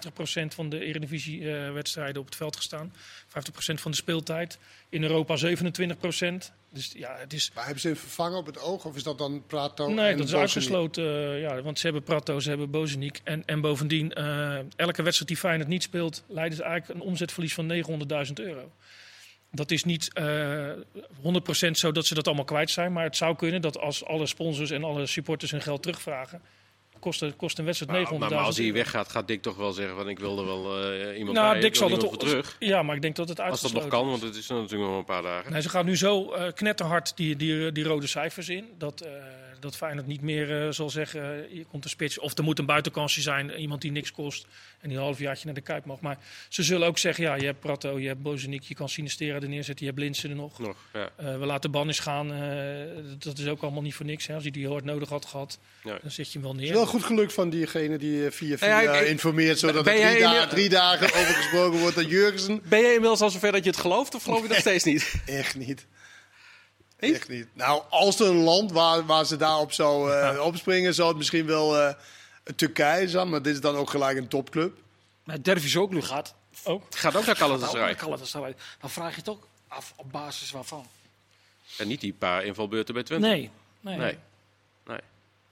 [0.53, 2.93] 50% van de Eredivisie-wedstrijden op het veld gestaan.
[3.29, 4.59] 50% van de speeltijd.
[4.89, 6.53] In Europa 27%.
[6.71, 7.51] Dus ja, het is...
[7.55, 9.89] maar hebben ze een vervanger op het oog of is dat dan Prato?
[9.89, 10.41] Nee, en dat is Bozeniek?
[10.41, 11.33] uitgesloten.
[11.33, 13.21] eh, ja, want ze hebben Prato, ze hebben Bozeniek.
[13.25, 17.55] En, en bovendien, eh, elke wedstrijd die Feyenoord niet speelt, leidt het eigenlijk een omzetverlies
[17.55, 18.73] van 900.000 euro.
[19.51, 20.69] Dat is niet eh
[21.23, 22.93] 100% zo dat ze dat allemaal kwijt zijn.
[22.93, 26.41] Maar het zou kunnen dat als alle sponsors en alle supporters hun geld terugvragen,
[27.01, 29.73] kost, het- kost een wedstrijd 900.000 Maar, maar als hij weggaat, gaat Dick toch wel
[29.73, 31.61] zeggen: van, Ik wil er wel eh, iemand Nou, bij.
[31.61, 32.57] Dick zal voor terug.
[32.59, 34.99] Ja, maar ik denk dat het Als dat nog kan, want het is natuurlijk nog
[34.99, 35.53] een paar dagen.
[35.53, 38.69] Nee, ze gaan nu zo eh, knetterhard die, die, die rode cijfers in.
[38.79, 39.11] Dat, eh
[39.61, 42.19] dat Feyenoord niet meer eh, zal zeggen, eh, hier komt een spits.
[42.19, 44.47] Of er moet een buitenkansje zijn, iemand die niks kost.
[44.81, 46.01] En die een halfjaartje naar de Kuip mag.
[46.01, 46.19] Maar
[46.49, 49.49] ze zullen ook zeggen, ja, je hebt Prato, je hebt Bozeniek, je kan Sinistera er
[49.49, 49.85] neerzetten.
[49.87, 50.59] Je hebt Linsen er nog.
[50.59, 51.11] Nog, ja.
[51.17, 52.33] Eh, we laten Bannis gaan.
[52.33, 54.27] eh, dat is ook allemaal niet voor niks.
[54.27, 54.35] Hè.
[54.35, 55.99] Als hij die heel hard nodig had gehad, Ja.
[56.03, 56.69] dan zet je hem wel Het neer.
[56.71, 59.59] is wel goed geluk van diegene die eh, via via Nou ja, ik- ik- informeert,
[59.59, 62.61] zodat er drie, da- drie dagen over gesproken wordt dat Jurgensen.
[62.69, 65.15] Ben jij inmiddels al zover dat je het gelooft, of geloof je nog steeds niet?
[65.27, 65.87] Echt niet.
[66.99, 67.47] Echt niet.
[67.53, 71.47] Nou, als er een land waar, waar ze daarop zou eh, opspringen, zou het misschien
[71.47, 71.95] wel eh,
[72.57, 73.29] Turkije zijn.
[73.29, 74.77] Maar dit is dan ook gelijk een topclub.
[75.25, 76.35] Maar Dervisoglu gaat,
[76.65, 76.85] Ook.
[76.85, 77.87] Het gaat ook naar gaat ook Galatasaray.
[77.87, 78.55] naar Galatasaray.
[78.81, 80.87] Dan vraag je toch af op basis waarvan.
[81.79, 83.27] En niet die paar invalbeurten bij Twente.
[83.27, 83.51] Nee.
[83.81, 83.97] nee.
[83.97, 84.17] Nee.
[84.87, 84.99] nee.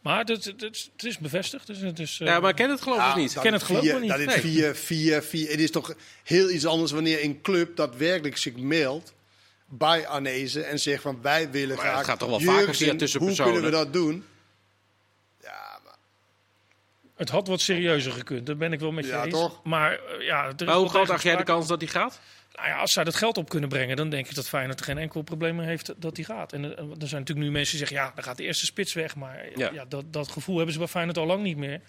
[0.01, 1.67] Maar het, het, is bevestigd.
[1.67, 3.35] Dus het is, eh, Ja, maar ken het geloof ik niet.
[3.35, 4.11] dat ken het geloof vier- ik niet.
[4.11, 4.41] Dat is Nee.
[4.41, 5.51] vier, vier, vier.
[5.51, 9.13] Het is toch heel iets anders wanneer een club daadwerkelijk zich mailt
[9.69, 12.97] bij Arnezen en zegt van wij willen Maar graag het gaat toch wel vaker via
[12.97, 13.53] tussenpersonen?
[13.53, 14.25] Hoe kunnen we dat doen?
[15.43, 15.97] Ja, maar
[17.17, 19.35] Het had wat serieuzer gekund, daar ben ik wel met je Ja, eens.
[19.35, 19.61] toch?
[19.65, 22.21] Maar eh, ja, er is Maar hoe groot acht jij de kans dat hij gaat?
[22.55, 24.99] Nou ja, als zij dat geld op kunnen brengen, dan denk ik dat Feyenoord geen
[24.99, 26.53] enkel probleem meer heeft dat hij gaat.
[26.53, 28.93] En eh, er zijn natuurlijk nu mensen die zeggen, ja, dan gaat de eerste spits
[28.93, 29.17] weg.
[29.17, 29.71] Maar eh, Ja.
[29.73, 29.85] ja.
[29.85, 31.81] dat, dat gevoel hebben ze bij Feyenoord al lang niet meer.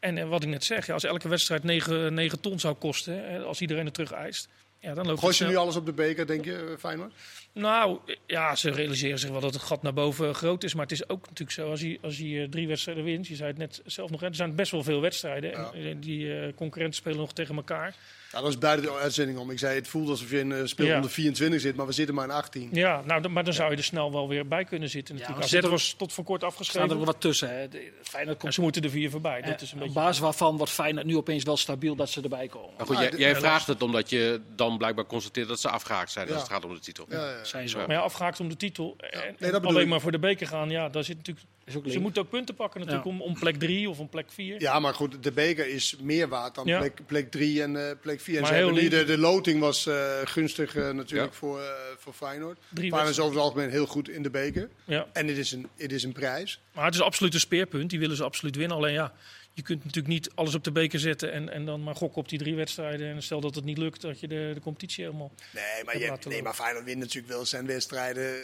[0.00, 3.40] En wat ik net zeg, ja, als elke wedstrijd 9, 9 ton zou kosten, hè,
[3.42, 4.48] als iedereen er terug eist,
[4.82, 7.12] ja, dan loopt gooi je nu alles op de beker, denk je, eh, Feyenoord?
[7.52, 10.74] Nou, ja, ze realiseren zich wel dat het gat naar boven groot is.
[10.74, 13.36] Maar het is ook natuurlijk zo, als je, als je eh, drie wedstrijden wint, je
[13.36, 15.50] zei het net zelf nog, er zijn best wel veel wedstrijden.
[15.50, 15.72] Ja.
[15.72, 17.94] En, eh, die concurrenten spelen nog tegen elkaar.
[18.32, 19.50] Ja, dat is buiten de uitzending om.
[19.50, 20.94] Ik zei, het voelt alsof je in uh, speel Ja.
[20.94, 22.68] onder 24 zit, maar we zitten maar in 18.
[22.72, 25.14] Ja, nou, maar dan zou je er snel wel weer bij kunnen zitten.
[25.14, 25.48] Ja, Natuurlijk.
[25.48, 26.90] zit er- was tot voor kort Er staan afgeschreven.
[26.90, 27.58] er wel wat tussen.
[27.58, 27.68] Hè.
[27.68, 29.42] De- Feyenoord En komt ze moeten er vier voorbij.
[29.42, 30.00] Dat is een op beetje...
[30.00, 32.70] basis waarvan wordt Feyenoord nu opeens wel stabiel dat ze erbij komen.
[32.76, 36.10] Maar goed, Ah, jij, ja, vraagt het omdat je dan blijkbaar constateert dat ze afgehaakt
[36.10, 36.42] zijn als Ja.
[36.42, 37.06] het gaat om de titel.
[37.08, 37.44] Ja, ja.
[37.44, 37.68] Zijn.
[37.68, 37.76] Ja.
[37.76, 38.96] Maar ja, afgehaakt om de titel.
[38.98, 39.88] En, Nee, alleen ik.
[39.88, 40.70] maar voor de beker gaan.
[40.70, 43.12] Ja, daar zit natuurlijk, Is ook ze moeten ook punten pakken natuurlijk Ja.
[43.12, 44.60] om, om plek drie of om plek vier.
[44.60, 46.78] Ja, maar goed, de beker is meer waard dan Ja.
[46.78, 48.34] plek, plek 3 en eh, plek 4.
[48.34, 51.38] En Maar ze heel hebben nu de, de loting was eh, gunstig eh, natuurlijk Ja.
[51.38, 51.66] voor, eh,
[51.98, 52.58] voor Feyenoord.
[52.68, 54.68] Drie Feyenoord is over het algemeen heel goed in de beker.
[54.84, 55.06] Ja.
[55.12, 56.60] En dit is een, dit is een prijs.
[56.72, 57.90] Maar het is absoluut een speerpunt.
[57.90, 58.76] Die willen ze absoluut winnen.
[58.76, 59.12] Alleen ja,
[59.52, 62.28] je kunt natuurlijk niet alles op de beker zetten en, en dan maar gokken op
[62.28, 63.14] die drie wedstrijden.
[63.14, 65.32] En stel dat het niet lukt, dat je de, de competitie helemaal...
[65.54, 68.34] Nee, maar, je, nee, maar Feyenoord wint natuurlijk wel zijn wedstrijden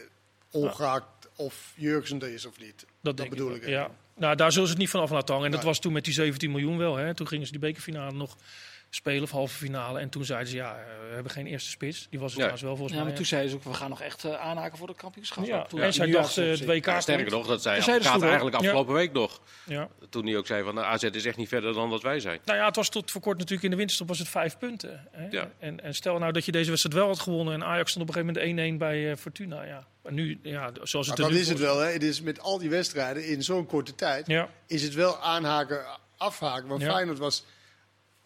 [0.51, 2.87] ongeacht of Jurgensen is of niet.
[3.03, 3.67] Dat, denk bedoel ik.
[3.67, 3.91] Ja.
[4.17, 5.51] Nou, daar zullen ze het niet van af laten hangen.
[5.51, 6.97] En dat was toen met die 17 miljoen wel.
[6.97, 7.15] Hè.
[7.15, 8.37] Toen gingen ze die bekerfinale nog
[8.91, 9.99] spelen, of halve finale.
[10.01, 12.07] En toen zeiden ze, ja, eh, we hebben geen eerste spits.
[12.11, 12.47] Die was het Ja.
[12.49, 13.17] trouwens wel volgens Ja, maar mij.
[13.17, 15.45] toen zeiden ze ook, we gaan nog echt eh, aanhaken voor het kampioenschap.
[15.45, 15.63] ja.
[15.63, 16.85] Toen En zij nu dacht had- het WK.
[16.87, 17.37] Ja, sterker komt.
[17.37, 19.41] nog, dat zei toen, eigenlijk afgelopen week nog.
[19.67, 19.89] Ja.
[20.11, 22.39] Toen hij ook zei van de AZ is echt niet verder dan dat wij zijn.
[22.45, 25.09] Nou ja, het was tot voor kort natuurlijk in de winterstop was het vijf punten.
[25.11, 25.27] Hè?
[25.31, 25.51] Ja.
[25.59, 28.17] En, en stel nou dat je deze wedstrijd wel had gewonnen en Ajax stond op
[28.17, 29.63] een gegeven moment 1-1 bij eh, Fortuna.
[29.65, 29.87] Ja.
[30.03, 31.79] Maar nu, ja, zoals Maar het er dat nu is het wel.
[31.79, 31.91] Hè.
[31.93, 34.27] Het is met al die wedstrijden in zo'n korte tijd.
[34.27, 35.85] Ja, is het wel aanhaken,
[36.17, 36.69] afhaken.
[36.69, 36.93] Want Ja.
[36.93, 37.45] Feyenoord was,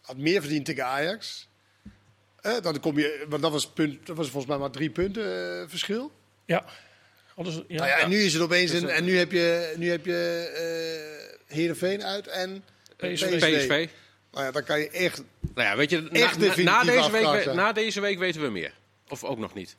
[0.03, 1.49] had meer verdiend tegen Ajax.
[2.41, 5.61] Eh, dan kom je, want dat was, punt, dat was volgens mij maar drie punten
[5.61, 6.13] eh, verschil.
[6.47, 6.65] ja.
[7.37, 7.43] Ja.
[7.77, 10.51] Nou ja, en nu is het opeens een, en nu heb je, nu heb je
[11.47, 12.65] eh Heerenveen uit en
[12.97, 13.37] PSV.
[13.37, 13.89] PSV.
[14.33, 15.23] Nou ja, dan kan je echt.
[15.55, 18.41] Nou ja, weet je, na, Echt na- definitief na, deze week, na deze week weten
[18.43, 18.73] we meer.
[19.09, 19.77] Of ook nog niet.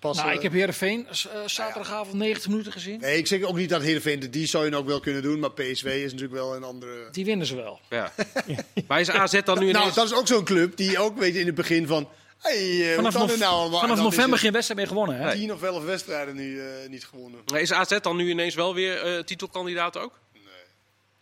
[0.00, 0.16] Pas.
[0.16, 1.14] Nou, eh, ik heb Heerenveen eh,
[1.46, 3.00] zaterdagavond 90 minuten gezien.
[3.00, 5.52] Nee, ik zeg ook niet dat Heerenveen, die zou je nog wel kunnen doen, maar
[5.52, 7.08] PSV is natuurlijk wel een andere.
[7.10, 7.80] Die winnen ze wel.
[7.90, 8.12] Ja.
[8.88, 9.84] maar is AZ dan nu ineens...
[9.84, 12.08] Nou, dat is ook zo'n club die ook weet in het begin van.
[12.42, 13.70] Hey, eh, Vanaf, het nou?
[13.70, 15.16] vanaf november geen wedstrijd meer gewonnen.
[15.16, 15.32] Hè?
[15.32, 17.40] tien of elf wedstrijden nu eh, niet gewonnen.
[17.46, 20.20] Maar Is AZ dan nu ineens wel weer eh, titelkandidaat ook?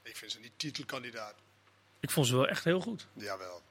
[0.02, 1.34] Ik vind ze niet titelkandidaat.
[2.00, 3.06] Ik vond ze wel echt heel goed.
[3.12, 3.62] Jawel.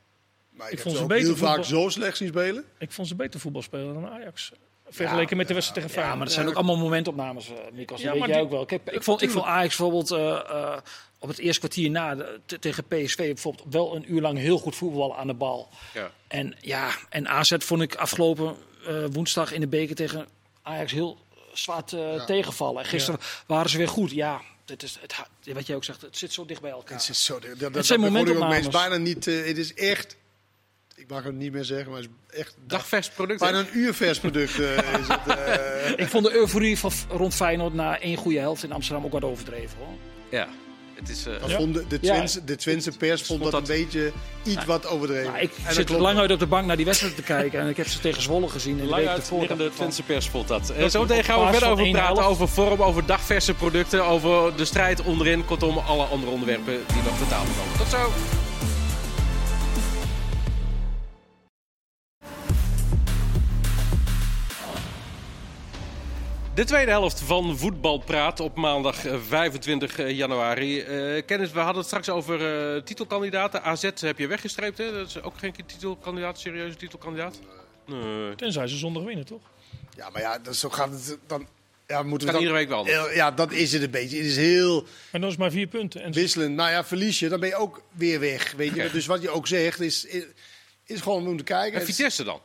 [0.49, 2.65] Maar ik, Ik heb vond ze ze ook beter heel vaak zo slecht zien spelen.
[2.78, 4.52] Ik vond ze beter voetbal spelen dan Ajax.
[4.89, 6.17] Vergeleken met de wedstrijd tegen Ja, Feyenoord.
[6.17, 7.88] maar dat zijn ook allemaal momentopnames, eh Mikos.
[7.97, 8.65] Dat Ja, weet maar jij die- ook wel.
[8.65, 10.78] Kijk, ik, vond, ik vond Ajax bijvoorbeeld eh, eh,
[11.19, 14.58] op het eerste kwartier na de- te- tegen PSV bijvoorbeeld wel een uur lang heel
[14.58, 15.69] goed voetballen aan de bal.
[15.93, 16.12] Ja.
[16.28, 18.56] En ja, en AZ vond ik afgelopen
[18.88, 20.28] eh, woensdag in de beker tegen
[20.62, 21.17] Ajax heel
[21.93, 22.84] eh, tegenvallen.
[22.84, 24.12] En gisteren waren ze weer goed.
[24.12, 25.15] Ja, dit is het,
[25.54, 26.97] wat jij ook zegt, het zit zo dicht bij elkaar.
[26.99, 27.39] Het is zo.
[27.39, 28.67] Dat, dat, Het zijn dat momentopnames.
[28.67, 29.28] bijna niet.
[29.28, 30.17] eh, het is echt.
[30.99, 32.55] Ik mag het niet meer zeggen, maar het is echt.
[32.67, 33.39] Dagvers product.
[33.39, 35.19] Bijna een uur vers product eh, is het.
[35.38, 35.91] eh.
[35.95, 39.23] Ik vond de euforie van, rond Feyenoord na één goede helft in Amsterdam ook wat
[39.23, 39.77] overdreven.
[39.77, 39.93] Hoor.
[40.29, 40.47] Ja.
[40.93, 41.25] Het is...
[41.25, 41.57] eh, Dat Ja.
[41.57, 42.13] vond de, de, Ja.
[42.13, 44.12] Twentse, de Twentse pers vond dat, een beetje
[44.43, 45.31] iets wat overdreven.
[45.31, 47.59] Maar ik En zit lang uit op de bank naar die wedstrijd te kijken.
[47.59, 49.39] En ik heb ze tegen Zwolle gezien in de Lang week ervoor.
[49.39, 50.73] uitliggende Twentse pers vond dat.
[50.79, 52.23] Dat Zometeen op gaan we verder over praten.
[52.23, 52.25] 1,11.
[52.27, 55.45] Over vorm, over dagverse producten, over de strijd onderin.
[55.45, 57.77] Kortom, alle andere onderwerpen die nog te tafel komen.
[57.77, 58.12] Tot zo.
[66.59, 70.79] De tweede helft van Voetbalpraat op maandag eh, 25 januari.
[70.81, 73.63] Eh Kennis, we hadden het straks over eh, titelkandidaten.
[73.63, 74.91] AZ heb je weggestreept, hè?
[74.91, 77.39] Dat is ook geen titelkandidaat, serieuze titelkandidaat?
[77.85, 78.35] Nee.
[78.35, 79.41] Tenzij ze zondag winnen, toch?
[79.95, 81.47] Ja, maar ja, dat, zo gaat het dan.
[81.87, 83.13] Ja, moeten we Kan dan, iedere week wel.
[83.13, 84.17] Ja, dat is het een beetje.
[84.17, 86.01] Het is heel Maar dan is maar vier punten.
[86.01, 86.55] En wisselend.
[86.55, 88.51] Nou ja, verlies je, dan ben je ook weer weg.
[88.51, 88.89] Weet je?
[88.91, 90.07] Dus wat je ook zegt, is,
[90.85, 91.79] is gewoon moeten kijken.
[91.79, 92.41] En Vitesse dan?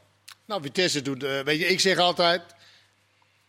[0.46, 2.53] Nou, Vitesse doet, eh, weet je, ik zeg altijd,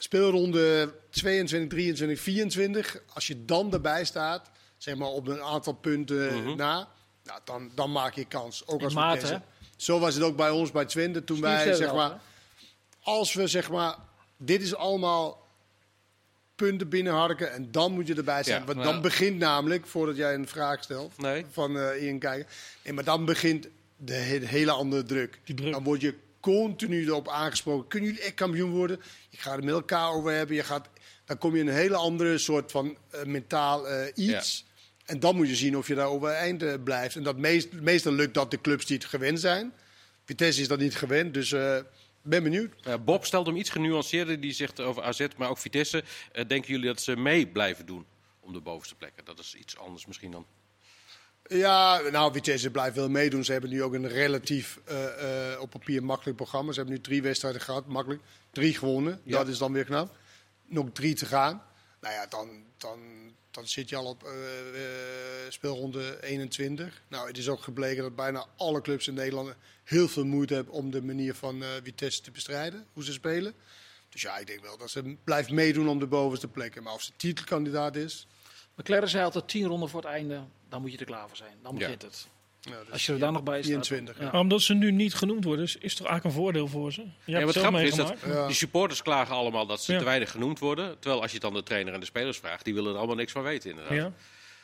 [0.09, 6.33] speelronde 22, 23, 24, als je dan erbij staat, zeg maar op een aantal punten
[6.43, 6.55] Mhm.
[6.55, 6.87] na,
[7.23, 8.67] nou, dan, dan maak je kans.
[8.67, 9.33] Ook als Vitesse.
[9.33, 9.39] hè?
[9.77, 12.19] Zo was het ook bij ons, bij Twente, toen wij, zeg maar,
[13.01, 13.95] als we, zeg maar,
[14.37, 15.47] dit is allemaal
[16.55, 18.59] punten binnenharken en dan moet je erbij zijn.
[18.59, 19.01] Ja, Want dan ja.
[19.01, 21.45] begint namelijk, voordat jij een vraag stelt, Nee.
[21.51, 22.47] van eh Ian kijken.
[22.83, 25.39] Nee, maar dan begint de he- hele andere druk.
[25.45, 25.71] Druk.
[25.71, 26.13] Dan word je
[26.45, 27.87] continu erop aangesproken.
[27.87, 29.01] Kunnen jullie echt kampioen worden?
[29.29, 30.55] Je gaat het met elkaar over hebben.
[30.55, 30.89] Je gaat,
[31.25, 34.65] dan kom je in een hele andere soort van eh, mentaal eh, iets.
[35.05, 37.15] En dan moet je zien of je daar overeind eh, blijft.
[37.15, 39.73] En dat meest, meestal lukt dat de clubs die het gewend zijn.
[40.25, 41.49] Vitesse is dat niet gewend, dus
[42.21, 42.73] ben benieuwd.
[42.81, 44.39] Ja, Bob stelt hem iets genuanceerder.
[44.39, 46.03] Die zegt over AZ, maar ook Vitesse.
[46.31, 48.05] denken jullie dat ze mee blijven doen
[48.39, 49.25] om de bovenste plekken?
[49.25, 50.45] Dat is iets anders misschien dan.
[51.47, 53.43] Ja, nou, Vitesse blijft wel meedoen.
[53.43, 56.71] Ze hebben nu ook een relatief eh, eh, op papier makkelijk programma.
[56.71, 58.21] Ze hebben nu drie wedstrijden gehad, makkelijk.
[58.51, 59.37] Drie gewonnen, Ja.
[59.37, 60.15] dat is dan weer knap.
[60.65, 61.63] Nog drie te gaan.
[62.01, 62.99] Nou ja, dan, dan,
[63.51, 64.31] dan zit je al op eh,
[65.49, 67.01] speelronde 21.
[67.07, 69.53] Nou, het is ook gebleken dat bijna alle clubs in Nederland
[69.83, 73.53] heel veel moeite hebben om de manier van Vitesse te bestrijden, hoe ze spelen.
[74.09, 76.83] Dus ja, ik denk wel dat ze blijft meedoen om de bovenste plekken.
[76.83, 78.27] Maar of ze titelkandidaat is,
[78.75, 81.53] McLaren zei altijd tien ronden voor het einde, dan moet je er klaar voor zijn.
[81.63, 81.77] Dan Ja.
[81.79, 82.27] begint het.
[82.69, 83.65] nou, dat Als je er dan nog bij staat.
[83.67, 84.19] 24.
[84.19, 84.31] Ja.
[84.31, 87.03] Maar omdat ze nu niet genoemd worden, is, is toch eigenlijk een voordeel voor ze?
[87.25, 88.13] Ja, het wat grappig is dat.
[88.25, 88.45] Ja.
[88.47, 89.97] die supporters klagen allemaal dat ze Ja.
[89.97, 90.99] te weinig genoemd worden.
[90.99, 93.31] Terwijl als je dan de trainer en de spelers vraagt, die willen er allemaal niks
[93.31, 94.11] van weten inderdaad.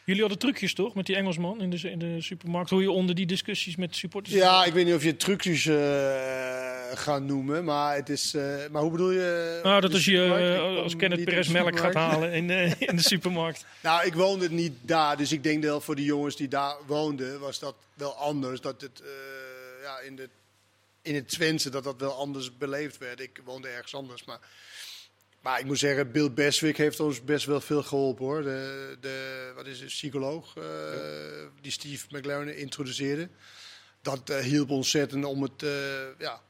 [0.06, 2.70] Jullie hadden trucjes toch met die Engelsman in de, in de supermarkt?
[2.70, 4.36] Hoe je onder die discussies met supporters.
[4.36, 8.34] Ja, ik weet niet of je trucjes eh gaat noemen, maar het is.
[8.34, 9.60] eh, maar hoe bedoel je?
[9.64, 13.66] Nou, dat als je eh, als Kenneth Perez melk gaat halen in, in de supermarkt.
[13.82, 17.40] Nou, ik woonde niet daar, dus ik denk wel voor de jongens die daar woonden,
[17.40, 18.62] was dat wel anders.
[18.62, 19.04] Dat het
[19.82, 20.30] ja, in, de,
[21.02, 23.20] in het Twentse dat dat wel anders beleefd werd.
[23.20, 24.40] Ik woonde ergens anders, maar
[25.42, 28.42] Maar ik moet zeggen, Bill Beswick heeft ons best wel veel geholpen hoor.
[28.44, 30.64] De, de wat is het, psycholoog uh,
[31.62, 33.30] die Steve McLaren introduceerde.
[34.02, 35.72] Dat uh, hielp ontzettend om het, uh,
[36.18, 36.42] ja,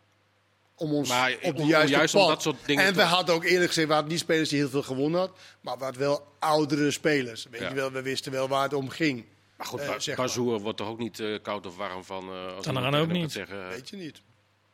[0.76, 2.30] om ons Maar op de om- juiste juist om pad.
[2.30, 4.60] dat soort dingen En te- we hadden ook eerlijk gezegd, we hadden niet spelers die
[4.60, 7.46] heel veel gewonnen had, maar we hadden wel oudere spelers.
[7.52, 7.70] Weet Ja.
[7.70, 9.26] je wel, we wisten wel waar het om ging.
[9.58, 10.16] Maar goed, Eh, maar.
[10.16, 12.30] Bazoer wordt toch ook niet eh, koud of warm van...
[12.30, 13.32] eh als Tanaan iemand ook niet.
[13.32, 14.22] Zeggen, Weet je niet.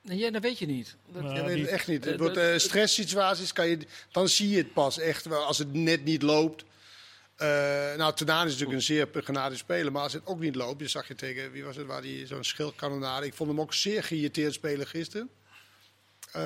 [0.08, 0.96] Nee, ja, dat weet je niet.
[1.12, 2.04] Dat, Nou, die- echt niet.
[2.06, 3.78] eh, Het wordt, dat- eh, stresssituaties, kan je,
[4.12, 6.64] dan zie je het pas echt wel als het net niet loopt.
[7.36, 7.48] Eh
[7.98, 10.88] nou, Tenaan is natuurlijk een zeer genadige speler, maar als het ook niet loopt, je
[10.88, 13.26] zag je tegen, wie was het, waar die zo'n schildkanonade.
[13.26, 15.30] Ik vond hem ook zeer geïrriteerd spelen gisteren.
[16.32, 16.42] Eh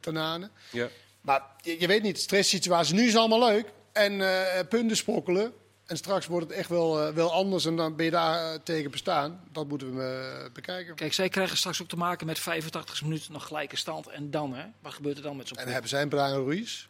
[0.00, 0.50] Tenane.
[0.72, 0.88] ja.
[1.20, 2.92] Maar je, je weet niet, stresssituaties.
[2.92, 3.66] Nu is het allemaal leuk.
[3.92, 5.52] En eh, punten sprokkelen.
[5.92, 8.60] En straks wordt het echt wel, eh, wel anders en dan ben je daar eh,
[8.64, 9.40] tegen bestaan.
[9.50, 10.94] Dat moeten we eh, bekijken.
[10.94, 14.06] Kijk, zij krijgen straks ook te maken met 85 minuten nog gelijke stand.
[14.06, 14.64] En dan, hè?
[14.80, 16.86] Wat gebeurt er dan met zo'n En hebben zij Brian Ruiz?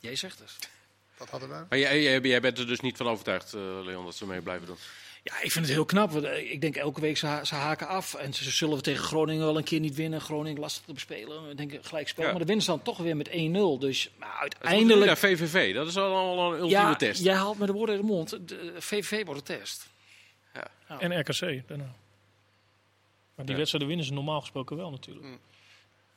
[0.00, 0.68] Jij zegt het.
[1.18, 1.64] Dat hadden wij.
[1.68, 4.40] Maar jij, jij, jij bent er dus niet van overtuigd, eh, Leon, dat ze mee
[4.40, 4.78] blijven doen.
[5.28, 6.10] Ja, ik vind het heel knap.
[6.10, 8.14] want, eh, Ik denk elke week ze, ha- ze haken af.
[8.14, 10.20] En ze zullen we tegen Groningen wel een keer niet winnen.
[10.20, 11.50] Groningen lastig te bespelen.
[11.50, 12.24] Ik denk een gelijk spel.
[12.24, 12.30] Ja.
[12.30, 13.78] Maar de winnen ze dan toch weer met 1-0.
[13.78, 14.54] Dus maar Eindelijk.
[14.60, 15.10] uiteindelijk...
[15.10, 17.22] Ja, VVV, dat is al een ultieme Ja, test.
[17.22, 18.48] jij haalt me de woorden in de mond.
[18.48, 19.88] De VVV wordt een test.
[20.88, 21.94] En RKC daarna.
[23.34, 23.56] Maar die Ja.
[23.56, 25.26] wedstrijden winnen ze normaal gesproken wel natuurlijk.
[25.26, 25.38] Mm.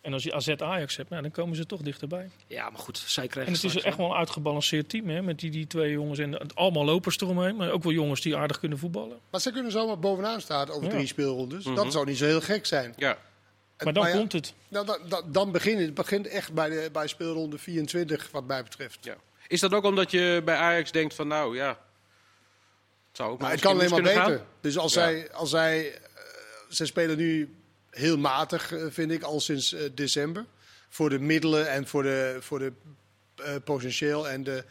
[0.01, 2.29] En als je AZ Ajax hebt, nou, dan komen ze toch dichterbij.
[2.47, 4.03] Ja, maar goed, zij krijgen En het is echt hè.
[4.03, 6.19] wel een uitgebalanceerd team hè, met die, die twee jongens.
[6.19, 9.17] En allemaal lopers eromheen, maar ook wel jongens die aardig kunnen voetballen.
[9.29, 10.89] Maar ze kunnen zomaar bovenaan staan over Ja.
[10.89, 11.65] drie speelrondes.
[11.65, 11.75] Mhm.
[11.75, 12.93] Dat zou niet zo heel gek zijn.
[12.97, 13.17] Ja,
[13.83, 14.53] Maar dan ja, komt het.
[14.67, 18.63] nou, dan, dan, dan begint het begint echt bij, de, bij speelronde 24, wat mij
[18.63, 18.97] betreft.
[19.01, 19.15] ja.
[19.47, 21.67] Is dat ook omdat je bij Ajax denkt van, nou ja...
[23.07, 24.45] Het zou ook Maar nog het kan alleen maar beter.
[24.61, 24.99] Dus als Ja.
[25.01, 25.99] zij, als zij
[26.69, 27.55] ze spelen nu
[27.91, 30.45] heel matig, eh, vind ik, al sinds eh, december.
[30.89, 32.71] Voor de middelen en voor de, voor de
[33.35, 34.63] eh, potentieel en de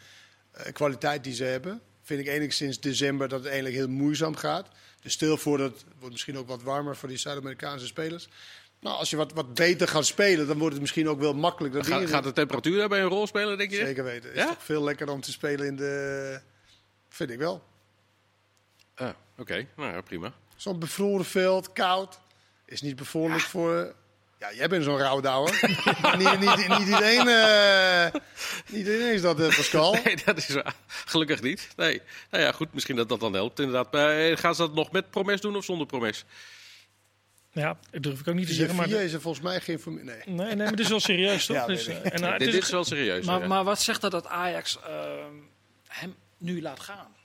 [0.72, 1.80] kwaliteit die ze hebben.
[2.02, 4.68] Vind ik eigenlijk sinds december dat het eigenlijk heel moeizaam gaat.
[5.02, 8.28] Dus stil voor dat het wordt misschien ook wat warmer voor die Zuid-Amerikaanse spelers.
[8.80, 11.74] Nou, als je wat, wat beter gaat spelen, dan wordt het misschien ook wel makkelijk.
[11.74, 11.92] Dat Gaan.
[11.92, 13.76] Ga- dingen- gaat de temperatuur daarbij een rol spelen, denk je?
[13.76, 14.28] Zeker weten.
[14.28, 14.44] Het Ja?
[14.48, 16.40] is toch veel lekkerder om te spelen in de...
[17.08, 17.62] Vind ik wel.
[18.94, 20.32] Ah, Oké, nou ja, prima.
[20.56, 22.18] Zo'n bevroren veld, koud.
[22.68, 23.94] Is niet bevorderlijk voor...
[24.38, 25.52] Ja, jij bent zo'n rouwdouwer.
[26.18, 28.20] niet, niet, niet, iedereen, eh,
[28.66, 29.92] niet iedereen is dat, eh, Pascal.
[30.04, 30.74] Nee, dat is waar.
[30.86, 31.68] gelukkig niet.
[31.76, 32.00] Nee.
[32.30, 33.92] Nou ja, goed, misschien dat dat dan helpt inderdaad.
[33.92, 36.24] Maar, eh, gaan ze dat nog met promes doen of zonder promes?
[37.52, 38.76] Ja, dat durf ik ook niet te zeggen.
[38.76, 40.04] Maar vier is er volgens mij geen familie.
[40.04, 40.22] Nee.
[40.26, 41.56] nee, nee, maar het is wel serieus toch?
[41.56, 43.24] Ja, Dus, eh, en, nou, het dit, is- dit is wel serieus.
[43.26, 43.46] Maar, ja.
[43.46, 45.34] maar wat zegt dat dat Ajax ehm,
[45.86, 47.16] hem nu laat gaan?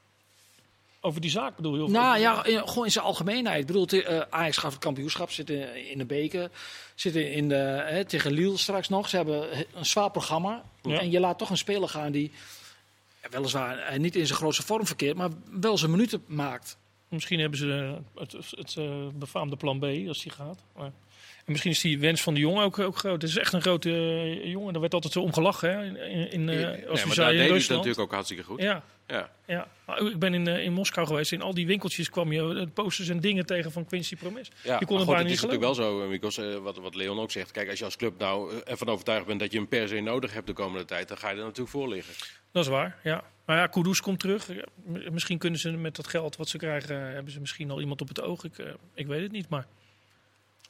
[1.06, 1.84] Over die zaak bedoel je?
[1.84, 3.60] Of Nou ja, in- gewoon in zijn algemeenheid.
[3.60, 6.50] Ik bedoel, eh, Ajax gaf het kampioenschap, zit in, de beker,
[6.96, 9.10] zitten in de, hè, tegen Lille straks nog.
[9.10, 10.63] Ze hebben een zwaar programma.
[10.82, 11.00] Ja.
[11.00, 12.32] En je laat toch een speler gaan die,
[13.30, 16.78] weliswaar eh, niet in zijn grootste vorm verkeert, maar wel zijn minuten maakt.
[17.08, 18.76] Misschien hebben ze eh, het, het
[19.20, 20.60] befaamde plan B als die gaat.
[20.78, 20.92] Maar-
[21.46, 23.22] en misschien is die wens van de jongen ook, ook groot.
[23.22, 24.72] Het is echt een grote eh, jongen.
[24.72, 25.70] Daar werd altijd zo om gelachen.
[25.70, 25.86] Hè?
[25.86, 28.44] In, in, in, eh, Nee, als maar we daar deed in hij natuurlijk ook hartstikke
[28.44, 28.62] goed.
[28.62, 29.30] Ja, Ja.
[29.46, 29.68] ja.
[29.98, 31.32] Ik ben in, eh, in Moskou geweest.
[31.32, 34.52] In al die winkeltjes kwam je posters en dingen tegen van Quincy Promes.
[34.64, 35.60] Ja, je kon maar het goed, bijna het niet is geloven.
[35.62, 37.52] natuurlijk wel zo, Mikos, wat, wat Leon ook zegt.
[37.52, 40.34] Kijk, als je als club nou ervan overtuigd bent dat je hem per se nodig
[40.34, 42.14] hebt de komende tijd, dan ga je er natuurlijk voor liggen.
[42.52, 43.24] Dat is waar, ja.
[43.46, 44.48] Maar ja, Kudus komt terug.
[44.54, 44.66] Ja,
[45.12, 48.08] misschien kunnen ze met dat geld wat ze krijgen, hebben ze misschien al iemand op
[48.08, 48.44] het oog.
[48.44, 48.54] Ik,
[48.94, 49.66] ik weet het niet, maar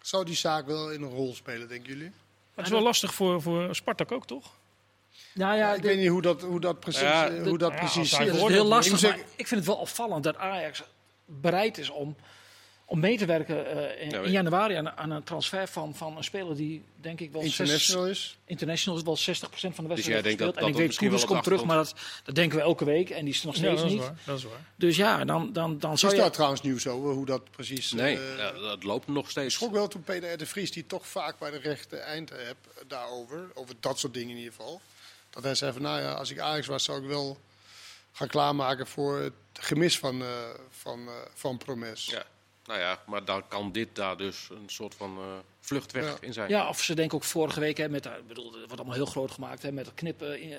[0.03, 2.11] Zou die zaak wel in een rol spelen, denken jullie?
[2.55, 4.51] het is wel lastig voor, voor Spartak ook, toch?
[5.33, 7.57] Nou ja, ik de- weet niet hoe dat, hoe dat precies, Ja, eh, de- hoe
[7.57, 9.01] dat ja, precies is heel lastig.
[9.01, 10.83] Maar ik vind het wel opvallend dat Ajax
[11.25, 12.15] bereid is om,
[12.93, 15.95] om mee te werken eh, in, Ja, in weet- januari aan, aan een transfer van,
[15.95, 18.37] van een speler die denk ik wel zes- international is.
[18.45, 20.53] international is wel 60% van de Dus wedstrijd jij denkt dat- gespeeld.
[20.53, 23.09] dat en ik dat weet, op komt terug, maar dat, dat denken we elke week.
[23.09, 24.01] En die is er nog Ja, steeds dat is niet.
[24.05, 24.17] waar.
[24.25, 24.71] Dat is waar.
[24.75, 26.23] Dus ja, dan, dan, dan zou Is je...
[26.23, 27.91] daar trouwens nieuws over, hoe dat precies...
[27.91, 29.53] Nee, eh, ja, dat loopt nog Ik steeds.
[29.55, 30.37] schrok wel toen Peter R.
[30.37, 34.29] de Vries, die toch vaak bij de rechte eind heb daarover, over dat soort dingen
[34.29, 34.81] in ieder geval.
[35.29, 37.37] Dat hij zei van, nou ja, als ik Ajax was, zou ik wel
[38.11, 40.27] gaan klaarmaken voor het gemis van, eh,
[40.69, 42.05] van, eh, van Promes.
[42.05, 42.23] Ja.
[42.65, 45.23] Nou ja, maar dan kan dit daar dus een soort van eh,
[45.61, 46.13] vluchtweg Ja.
[46.21, 46.49] in zijn.
[46.49, 48.93] Ja, of ze denken ook vorige week, hè, met, eh, ik bedoel, het wordt allemaal
[48.95, 50.57] heel groot gemaakt, hè, met het knip, eh, in- eh,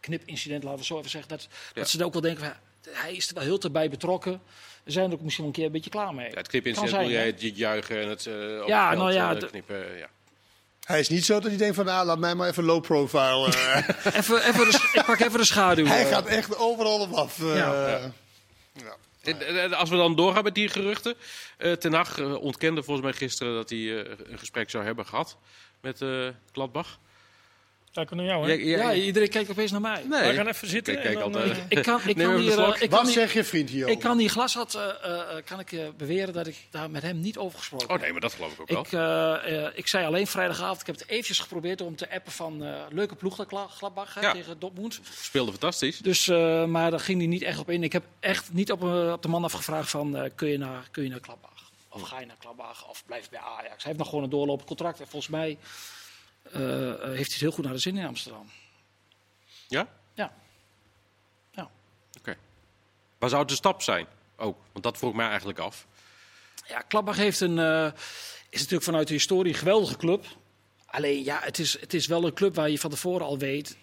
[0.00, 1.30] knipincident, laten we zo even zeggen.
[1.30, 1.80] Dat, Ja.
[1.80, 2.52] dat ze dan ook wel denken, van,
[2.92, 4.40] ja, hij is er wel heel te bij betrokken.
[4.84, 6.30] We zijn er ook misschien wel een keer een beetje klaar mee.
[6.30, 8.98] Ja, het knipincident Kan zijn, wil jij het juichen en het eh op Ja, het
[8.98, 9.96] nou ja, knippen.
[9.98, 10.08] Ja.
[10.84, 13.46] Hij is niet zo dat hij denkt van, nou, laat mij maar even low profile.
[13.54, 13.76] eh.
[14.18, 15.84] Even, even de, ik pak even de schaduw.
[15.86, 17.40] hij gaat echt overal op af.
[17.40, 17.56] eh.
[17.56, 18.10] Ja.
[19.22, 21.14] En, en als we dan doorgaan met die geruchten.
[21.56, 25.06] eh Ten Hag eh, ontkende volgens mij gisteren dat hij eh, een gesprek zou hebben
[25.06, 25.38] gehad
[25.80, 27.00] met eh Gladbach.
[27.92, 28.52] Kijken we naar jou, hè?
[28.52, 30.02] Ja, Ja, ja, iedereen kijkt opeens naar mij.
[30.08, 30.20] nee.
[30.20, 30.94] Wij gaan even zitten.
[30.94, 31.58] Kijk, kijk en dan, altijd.
[31.58, 33.88] eh, Ik kan, ik Neem kan hier, eh, ik Wat zeg je, vriend hier?
[33.88, 36.90] ik kan hier glas had, eh, eh, eh, kan ik eh, beweren dat ik daar
[36.90, 38.02] met hem niet over gesproken Oh heb.
[38.02, 38.80] nee, maar dat geloof ik ook wel.
[38.80, 42.32] Ik, eh, eh, ik zei alleen vrijdagavond, ik heb het eventjes geprobeerd om te appen
[42.32, 44.32] van eh, leuke ploeg dat Gladbach Ja.
[44.32, 45.00] tegen Dortmund.
[45.20, 45.98] Speelde fantastisch.
[45.98, 47.82] Dus, eh, maar daar ging hij niet echt op in.
[47.82, 50.88] Ik heb echt niet op, eh, op de man afgevraagd van eh, kun, je naar,
[50.90, 51.70] kun je naar Gladbach?
[51.88, 53.68] Of ga je naar Gladbach of blijf je bij Ajax?
[53.68, 55.00] Hij heeft nog gewoon een doorlopend contract.
[55.00, 55.58] En volgens mij eh, eh,
[56.52, 58.50] heeft hij het heel goed naar de zin in Amsterdam.
[59.68, 59.88] Ja?
[60.14, 60.32] Ja.
[61.50, 61.70] Ja.
[62.18, 62.36] Oké.
[63.18, 64.06] Waar zou het de stap zijn?
[64.36, 65.86] Ook, want dat vroeg ik mij eigenlijk af.
[66.68, 67.92] Ja, Gladbach heeft een, eh,
[68.48, 70.24] is natuurlijk vanuit de historie een geweldige club.
[70.86, 73.76] Alleen ja, het is, het is wel een club waar je van tevoren al weet.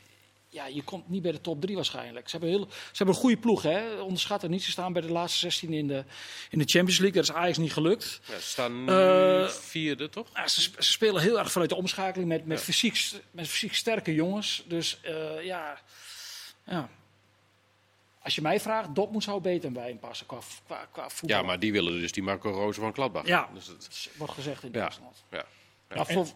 [0.50, 2.30] Ja, je komt niet bij de top 3 waarschijnlijk.
[2.30, 4.02] Ze hebben, heel, ze hebben een goede ploeg, hè?
[4.02, 4.64] Onderschat er niet.
[4.64, 6.04] Ze staan bij de laatste 16 in de,
[6.50, 7.22] in de Champions League.
[7.22, 8.20] Dat is Ajax niet gelukt.
[8.28, 10.28] Ja, ze staan nu Eh, vierde, toch?
[10.34, 12.64] Ja, ze, sp- ze spelen heel erg vanuit de omschakeling met, met, Ja.
[12.64, 14.64] fysiek, met fysiek sterke jongens.
[14.68, 15.80] Dus eh, ja,
[16.66, 16.90] ja.
[18.22, 21.38] Als je mij vraagt, Dortmund zou beter bij hem passen qua, qua, qua voetbal.
[21.40, 23.28] Ja, maar die willen dus die Marco Rozen van Gladbach.
[23.28, 23.50] Ja.
[23.54, 24.80] Dus dat, wordt gezegd in Ja.
[24.80, 25.24] Duitsland.
[25.32, 25.46] ja.
[25.96, 26.28] Ja, voor,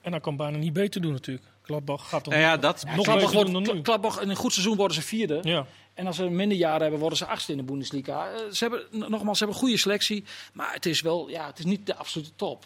[0.00, 1.46] En dat kan bijna niet beter doen natuurlijk.
[1.62, 3.82] Gladbach gaat toch Nou ja, dat, nog Gladbach, dan wordt, nu.
[3.82, 5.38] Gladbach in een goed seizoen worden ze vierde.
[5.42, 5.66] Ja.
[5.94, 8.30] En als ze een minder jaar hebben, worden ze achtste in de Bundesliga.
[8.30, 10.24] Eh, Ze hebben, nogmaals, ze hebben een goede selectie.
[10.52, 12.64] Maar het is wel, ja, het is niet de absolute top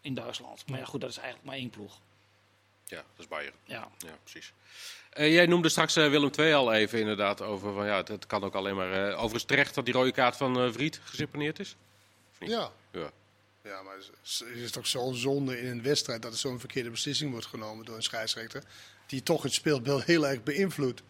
[0.00, 0.64] in Duitsland.
[0.68, 1.92] Maar ja, goed, dat is eigenlijk maar één ploeg.
[2.86, 3.54] ja, dat is Bayern.
[3.64, 3.88] Ja.
[3.98, 4.52] Ja, precies.
[5.10, 8.26] Eh, jij noemde straks eh, Willem II al even inderdaad over van ja, het, het
[8.26, 8.92] kan ook alleen maar.
[8.92, 11.76] eh overigens terecht dat die rode kaart van eh Vriet geseponeerd is.
[12.38, 12.70] Ja.
[12.92, 13.10] Ja.
[13.66, 17.30] Ja, maar het is- toch zo zonde in een wedstrijd dat er zo'n verkeerde beslissing
[17.30, 18.62] wordt genomen door een scheidsrechter.
[19.06, 21.02] Die toch het speelbeeld heel erg beïnvloedt.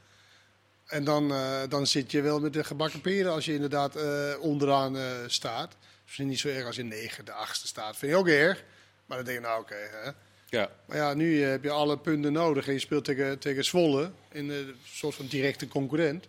[0.86, 4.34] En dan, eh, dan zit je wel met de gebakken peren als je inderdaad eh,
[4.40, 5.76] onderaan eh, staat.
[6.04, 7.96] Misschien niet zo erg als je negen, de achtste staat.
[7.96, 8.64] Vind je ook erg.
[9.06, 10.14] Maar dan denk je, nou oké.
[10.48, 10.70] Ja.
[10.86, 14.10] maar ja, nu heb je alle punten nodig en je speelt tegen, tegen Zwolle.
[14.32, 16.28] In een soort van directe concurrent.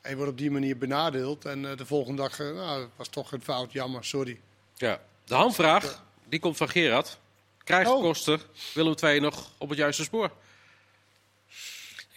[0.00, 1.44] En je wordt op die manier benadeeld.
[1.44, 4.40] En de volgende dag, nou, was toch een fout, jammer, sorry.
[4.76, 5.00] ja.
[5.24, 7.18] De handvraag, die komt van Gerard.
[7.64, 8.00] Krijgt Oh.
[8.00, 8.40] Koster
[8.74, 10.30] Willem II nog op het juiste spoor?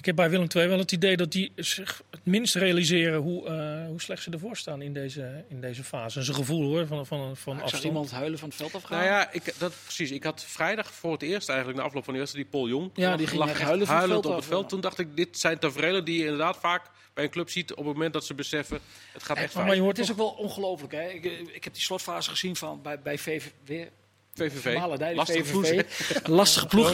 [0.05, 3.45] Ik heb bij Willem II wel het idee dat die zich het minst realiseren hoe,
[3.47, 6.13] eh, hoe slecht ze ervoor staan in deze, in deze fase.
[6.13, 7.83] Dat is een gevoel hoor, van, van, van afstand.
[7.83, 8.97] iemand huilen van het veld afgaan.
[8.97, 10.11] Nou ja, ik, dat, precies.
[10.11, 12.91] Ik had vrijdag voor het eerst eigenlijk na afloop van de wedstrijd die Paul Jong.
[12.93, 14.61] Ja, lag- die ging lag huilen van het huilend veld op het af, veld.
[14.63, 14.67] ja.
[14.67, 17.85] Toen dacht ik, dit zijn tafereelen die je inderdaad vaak bij een club ziet op
[17.85, 18.79] het moment dat ze beseffen,
[19.13, 19.75] het gaat echt maar fout.
[19.75, 20.93] je hoort het is toch- ook wel ongelooflijk.
[20.93, 21.07] Hè?
[21.09, 23.89] Ik, ik heb die slotfase gezien van, bij, bij VV, weer,
[24.35, 24.79] VVV,
[25.15, 26.27] lastige ploeg, VVV.
[26.27, 26.93] Lastige ploeg.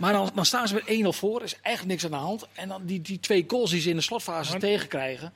[0.00, 1.38] Maar dan, dan staan ze met 1-0 voor.
[1.38, 2.46] Er is eigenlijk niks aan de hand.
[2.52, 5.32] En dan die, die twee goals die ze in de slotfase Maar- tegenkrijgen.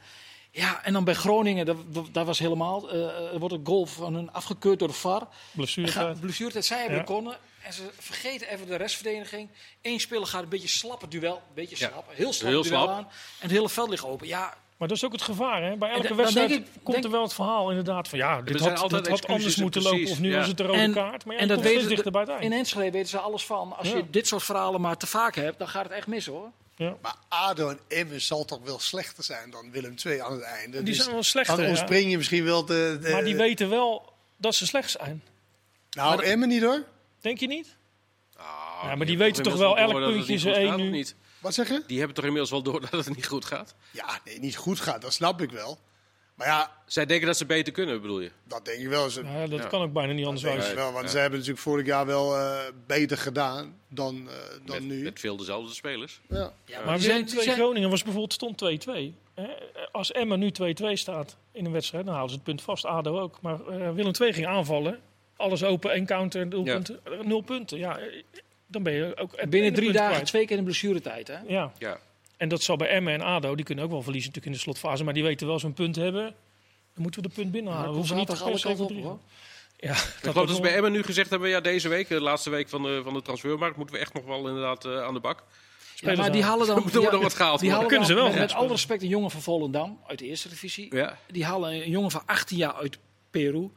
[0.51, 2.91] Ja, en dan bij Groningen, dat, dat- dat was helemaal...
[2.91, 5.29] eh, er wordt een goal van hun afgekeurd door de VAR.
[5.51, 5.89] Blessure.
[5.93, 7.05] Ga- Blessuretijd, zij hebben Ja.
[7.05, 7.37] konnen.
[7.63, 9.49] En ze vergeten even de restverdediging.
[9.83, 11.35] Eén speler gaat een beetje slap het duel.
[11.35, 11.89] Een beetje Ja.
[11.89, 12.05] slap.
[12.09, 12.89] Heel slap Heel duel slap.
[12.89, 12.99] aan.
[13.05, 13.09] En
[13.39, 14.27] het hele veld ligt open.
[14.27, 15.63] Ja, Maar dat is ook het gevaar.
[15.63, 15.77] Hè?
[15.77, 18.43] Bij elke dan wedstrijd denk ik- komt denk- er wel het verhaal inderdaad van ja,
[18.43, 20.39] dit had, altijd dat had anders en moeten precies, lopen of nu ja.
[20.39, 21.25] was het de rode En- kaart.
[21.25, 22.53] Maar ja, en dat weten dichter bij het in.
[22.53, 23.77] Enschede weten ze alles van.
[23.77, 23.97] Als Ja.
[23.97, 26.51] je dit soort verhalen maar te vaak hebt, dan gaat het echt mis hoor.
[26.77, 26.97] Ja.
[27.03, 30.77] Maar ADO en Emmen zal toch wel slechter zijn dan Willem II aan het einde.
[30.77, 31.57] Die Dus zijn wel slechter.
[31.57, 31.71] dan ja.
[31.71, 32.99] ontspring je misschien wel de...
[33.03, 35.23] de- Maar die weten wel dat ze slecht zijn.
[35.91, 36.85] Nou, Emmen niet hoor.
[37.21, 37.77] Denk je niet?
[38.37, 38.45] Ah,
[38.83, 40.91] Ja, maar die weten toch wel elk puntje is er één nu.
[40.91, 41.15] Niet?
[41.41, 41.83] Wat zeg je?
[41.87, 43.75] Die hebben toch inmiddels wel door dat het niet goed gaat?
[43.91, 45.79] Ja, nee, niet goed gaat, dat snap ik wel.
[46.35, 48.31] Maar ja, Zij denken dat ze beter kunnen, bedoel je?
[48.45, 49.11] dat denk ik wel.
[49.11, 49.67] Ze, Ja, dat Ja.
[49.67, 50.75] kan ook bijna niet anders ik wijzen.
[50.77, 51.11] wel want Ja.
[51.11, 55.03] ze hebben natuurlijk vorig jaar wel eh, beter gedaan dan, eh, dan Met, nu.
[55.03, 56.21] met veel dezelfde spelers.
[56.29, 56.53] Ja.
[56.65, 59.15] Ja, Maar Willem die 2 Groningen was bijvoorbeeld stond 2-2.
[59.35, 59.47] Hè?
[59.93, 62.85] Als Emma nu 2-2 staat in een wedstrijd, dan halen ze het punt vast.
[62.85, 63.41] ADO ook.
[63.41, 65.01] Maar eh, Willem 2 ging aanvallen.
[65.37, 66.73] Alles open, één counter, nul Ja.
[66.75, 67.01] punten.
[67.23, 67.79] Nul punten.
[67.79, 67.99] Ja,
[68.69, 70.27] dan ben je ook Binnen drie dagen kwijt.
[70.27, 71.29] twee keer in blessuretijd.
[71.29, 71.37] Hè?
[71.47, 71.99] Ja, Ja.
[72.37, 74.71] en dat zal bij Emma en ADO, die kunnen ook wel verliezen natuurlijk in de
[74.73, 75.05] slotfase.
[75.05, 76.23] Maar die weten wel zo'n punt hebben.
[76.95, 77.91] Dan moeten we de punt binnenhalen.
[77.91, 79.11] We hoeven niet zaterdag per alle se kanten voor op, drie.
[79.11, 79.19] hoor.
[79.81, 82.51] Ja, Ik geloof dat ze bij Emmen nu gezegd hebben, ja, deze week, de laatste
[82.51, 85.21] week van de, van de transfermarkt, moeten we echt nog wel inderdaad eh, aan de
[85.21, 85.43] bak.
[85.95, 86.83] Ja, maar die halen dan.
[86.93, 87.87] Die- nog wat gehaald die halen?
[87.89, 90.95] Kunnen ze wel Met, alle respect, een jongen van Volendam uit de eerste divisie.
[90.97, 91.19] Ja.
[91.31, 92.99] Die halen een jongen van 18 jaar uit
[93.31, 93.71] Peru.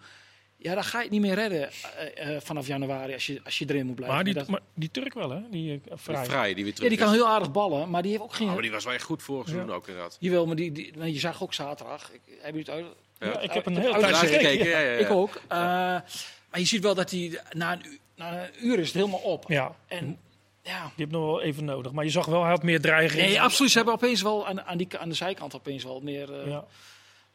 [0.63, 1.69] Ja, dan ga je het niet meer redden
[2.15, 4.15] eh, eh, vanaf januari als je, als je erin moet blijven.
[4.15, 5.39] Maar die, Dat- maar die Turk wel, hè?
[5.49, 6.25] Die uh, vrij.
[6.25, 7.13] Vrij, die weer ja, die kan is.
[7.13, 8.47] heel aardig ballen, maar die heeft ook geen.
[8.47, 9.73] Ah, maar die was wel echt goed vorig seizoen Ja.
[9.75, 10.17] ook inderdaad.
[10.19, 12.11] Jawel, maar die, die, je zag ook zaterdag.
[12.11, 12.85] Ik, heb je het uit?
[13.19, 14.39] Ja, ik heb een hele tijd gekeken.
[14.49, 14.97] gekeken, ja, ja, ja.
[14.97, 15.35] Ik ook.
[15.47, 18.95] Eh, maar je ziet wel dat hij na een, uur, na een uur is het
[18.95, 19.43] helemaal op.
[19.47, 20.17] Ja, En
[20.63, 20.81] ja.
[20.95, 21.91] die heb nog wel even nodig.
[21.91, 23.21] Maar je zag wel, hij had meer dreiging.
[23.21, 23.71] Nee, absoluut.
[23.71, 26.39] Ze hebben opeens wel aan, aan, die, aan de zijkant opeens wel meer.
[26.41, 26.65] eh, Ja.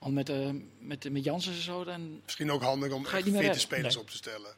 [0.07, 0.49] Want met, eh
[0.81, 1.85] met, met Jansen en zo.
[1.85, 3.61] Dan, Misschien ook handig om echt niet meer fitte redden?
[3.61, 4.03] spelers Nee.
[4.03, 4.51] op te stellen.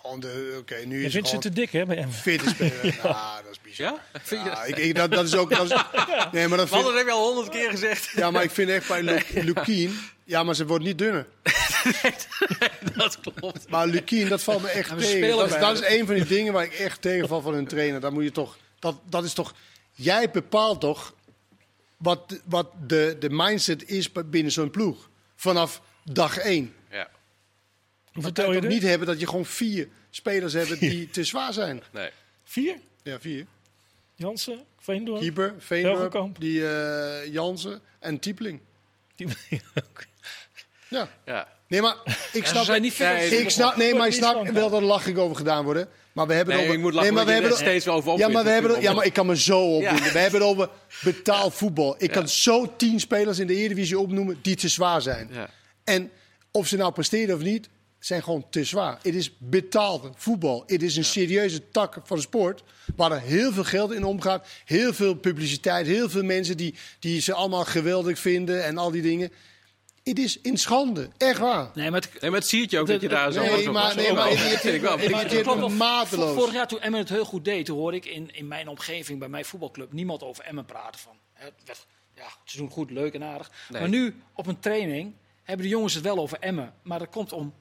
[0.00, 2.10] Gewoon de, oké, nu Je is vindt het gewoon te dik, hè, bij hem?
[2.10, 2.84] fitte speler.
[3.02, 3.92] Ja, dat is bizar.
[4.12, 4.20] Ja?
[4.22, 5.50] Vind je Ja, ik, ik- dat, dat is ook...
[5.50, 5.76] Dat is,
[6.32, 8.10] nee, maar dat vind, dat heb je al honderd keer gezegd.
[8.16, 9.98] ja, maar ik vind echt bij Lu- Lukien...
[10.24, 11.26] Ja, maar ze wordt niet dunner.
[12.96, 13.68] dat klopt.
[13.68, 15.36] Maar Lukien, dat valt me echt tegen.
[15.36, 18.00] Dat, dat is een van die dingen waar ik echt tegenval van een trainer.
[18.00, 18.56] Dat moet je toch...
[18.78, 19.54] Dat, dat is toch...
[19.92, 21.14] Jij bepaalt toch
[22.04, 25.10] wat, wat de, de mindset is binnen zo'n ploeg.
[25.36, 26.74] Vanaf dag één.
[26.90, 27.08] Ja,
[28.12, 28.70] Dat vertel je je dit?
[28.70, 31.82] niet hebben dat je gewoon vier spelers hebt die te zwaar zijn.
[31.92, 32.10] nee.
[32.44, 32.76] Vier?
[33.02, 33.46] Ja, vier.
[34.14, 35.20] Jansen, Veendorp.
[35.20, 38.60] Keeper, Veendorp, die eh Jansen en Tiepling.
[39.16, 39.28] Die-
[40.88, 41.08] Ja.
[41.24, 41.48] Ja.
[41.68, 41.96] Nee, maar
[42.32, 42.64] ik snap...
[42.64, 42.94] zijn niet
[43.32, 45.88] ik snap, nee, maar ik snap wel dat er lachig over gedaan worden.
[46.14, 46.80] Maar we hebben Nee, het over...
[46.80, 49.04] ik moet lachen, maar we hebben er steeds over Ja, maar we hebben ja, maar
[49.04, 50.04] ik kan me zo opnoemen.
[50.04, 50.12] Ja.
[50.12, 50.68] We hebben het over
[51.02, 51.94] betaald voetbal.
[51.98, 55.28] Ik kan zo tien spelers in de Eredivisie opnoemen die te zwaar zijn.
[55.32, 55.50] Ja.
[55.84, 56.10] En
[56.50, 58.98] of ze nou presteren of niet, zijn gewoon te zwaar.
[59.02, 60.64] Het is betaald voetbal.
[60.66, 62.62] Het is een serieuze tak van de sport.
[62.96, 64.46] Waar er heel veel geld in omgaat.
[64.64, 65.86] Heel veel publiciteit.
[65.86, 68.64] Heel veel mensen die, die ze allemaal geweldig vinden.
[68.64, 69.30] En al die dingen.
[70.04, 71.08] Het is in schande.
[71.16, 71.70] Echt waar.
[71.74, 73.40] Nee, maar het, Nee, maar het zie je ook dat je daar zo...
[73.40, 74.98] Nee, maar, nee, maar het vind ik wel.
[74.98, 75.68] het wel.
[75.68, 76.34] mateloos.
[76.38, 79.18] Vorig jaar toen Emmen het heel goed deed, toen hoorde ik in, in mijn omgeving,
[79.18, 81.00] bij mijn voetbalclub, niemand over Emmen praten.
[81.00, 81.12] Van.
[81.32, 81.86] Het werd,
[82.16, 83.50] ja, ze doen goed, leuk en aardig.
[83.68, 83.80] Nee.
[83.80, 86.74] Maar nu, op een training, hebben de jongens het wel over Emmen.
[86.82, 87.54] Maar dat komt om,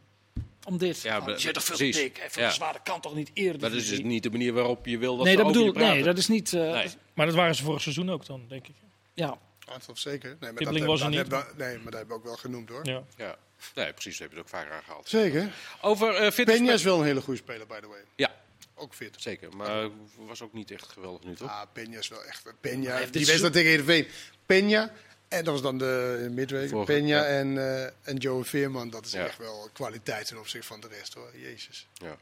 [0.67, 1.01] om dit.
[1.01, 1.95] Ja, je zit toch veel precies.
[1.95, 2.49] te dik, en veel Ja.
[2.49, 3.59] te zwaar, dat kan toch niet eerder.
[3.61, 5.73] Dat is dus niet de manier waarop je wil dat Nee, ze dat over bedoel
[5.75, 5.93] praten.
[5.95, 6.53] Nee, dat is niet.
[6.53, 6.87] eh, Nee.
[7.13, 8.75] Maar dat waren ze vorig seizoen ook dan, denk ik.
[9.13, 9.37] Ja.
[9.65, 10.37] Ja, dat zeker.
[10.39, 11.19] Nee, maar dat, was er dat niet.
[11.19, 12.85] hebben we- nee, maar dat hebben we ook wel genoemd hoor.
[12.87, 13.03] Ja.
[13.17, 13.35] Ja.
[13.75, 15.09] Nee, precies, heb je het ook vaak aangehaald.
[15.09, 15.53] Zeker.
[15.81, 17.99] Over uh, fit Peña is wel een hele goede speler, by the way.
[18.15, 18.35] Ja,
[18.75, 19.15] Ook fit.
[19.17, 19.55] zeker.
[19.55, 21.49] Maar was ook niet echt geweldig nu, toch?
[21.49, 22.43] Ah, Peña is wel echt...
[22.61, 24.07] Peña, heeft die wedstrijd tegen Heerenveen.
[24.45, 24.91] Peña,
[25.27, 26.69] en dat was dan de midweek.
[26.71, 27.25] Peña ja.
[27.25, 28.89] en, eh en Joe Veerman.
[28.89, 29.25] Dat is Ja.
[29.25, 31.29] echt wel kwaliteit ten opzichte van de rest hoor.
[31.37, 31.87] Jezus.
[31.93, 32.17] Ja.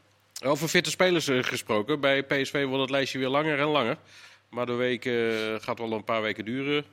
[0.48, 2.00] Over fitte spelers eh, gesproken.
[2.00, 3.96] Bij PSV wordt het lijstje weer langer en langer.
[4.48, 6.84] Maar de week eh, gaat wel een paar weken duren.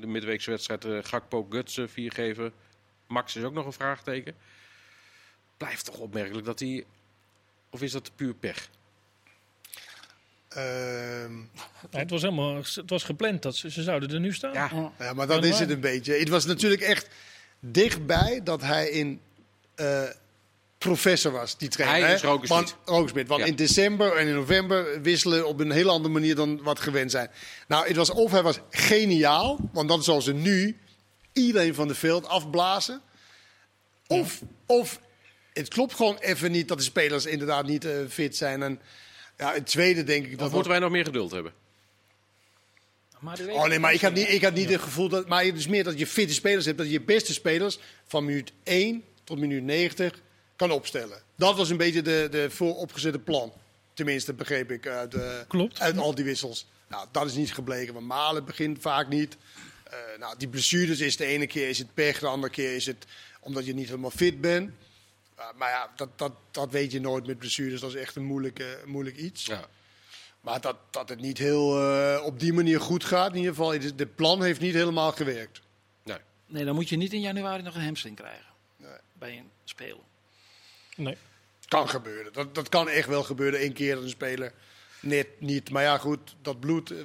[0.00, 2.52] De midweekse wedstrijd eh, Gakpo Guts eh, vier geven.
[3.06, 4.34] Max is ook nog een vraagteken.
[5.56, 6.84] Blijft toch opmerkelijk dat hij...
[7.70, 8.68] Of is dat puur pech?
[10.48, 11.36] Ehm,
[11.90, 14.52] Nee, het was helemaal het was gepland dat ze, ze zouden er nu staan.
[14.52, 15.14] Ja.
[15.14, 16.12] Maar dat is het een beetje.
[16.12, 17.08] Het was natuurlijk echt
[17.60, 19.20] dichtbij dat hij in
[19.74, 20.02] eh,
[20.78, 22.00] professor was, die trainer.
[22.00, 22.14] Hij hè?
[22.14, 22.58] is Rokersmit.
[22.58, 23.28] Want, Rokersmit.
[23.28, 23.46] Want Ja.
[23.46, 27.30] in december en in november wisselen op een hele andere manier dan wat gewend zijn.
[27.68, 30.76] Nou, het was of hij was geniaal, want dan zal ze nu
[31.32, 33.00] iedereen van de veld afblazen.
[34.06, 35.00] Of, of
[35.52, 38.62] het klopt gewoon even niet dat de spelers inderdaad niet eh, fit zijn.
[38.62, 38.80] En
[39.36, 40.52] ja, het tweede denk ik Of dat...
[40.52, 41.52] moeten wij nog meer geduld hebben?
[43.48, 45.28] Oh nee, maar ik had niet, ik had niet het gevoel dat.
[45.28, 46.78] Maar het is meer dat je fitte spelers hebt.
[46.78, 50.22] Dat je je beste spelers van minuut 1 tot minuut 90
[50.58, 51.22] kan opstellen.
[51.34, 53.52] Dat was een beetje de, de vooropgezette plan.
[53.94, 55.80] Tenminste, begreep ik uit, eh, Klopt.
[55.80, 56.66] uit al die wissels.
[56.88, 57.94] Nou, dat is niet gebleken.
[57.94, 59.36] Want Malen begint vaak niet.
[59.84, 62.86] Eh, nou, die blessures is de ene keer is het pech, de andere keer is
[62.86, 63.06] het
[63.40, 64.70] omdat je niet helemaal fit bent.
[65.38, 67.80] Uh, maar ja, dat, dat, dat weet je nooit met blessures.
[67.80, 69.44] Dat is echt een moeilijk, eh, moeilijk iets.
[69.46, 69.64] Ja.
[70.40, 73.70] Maar dat, dat het niet heel eh, op die manier goed gaat, in ieder geval,
[73.70, 75.60] de, de plan heeft niet helemaal gewerkt.
[76.02, 76.18] Nee.
[76.46, 78.46] Nee, dan moet je niet in januari nog een hamstring krijgen.
[78.76, 78.96] Nee.
[79.12, 80.06] Bij een speler.
[80.98, 81.16] Nee.
[81.68, 82.32] Kan gebeuren.
[82.32, 83.64] Dat, dat kan echt wel gebeuren.
[83.64, 84.52] Eén keer dat een speler
[85.00, 85.70] net niet.
[85.70, 86.98] Maar ja, goed, dat bloed eh,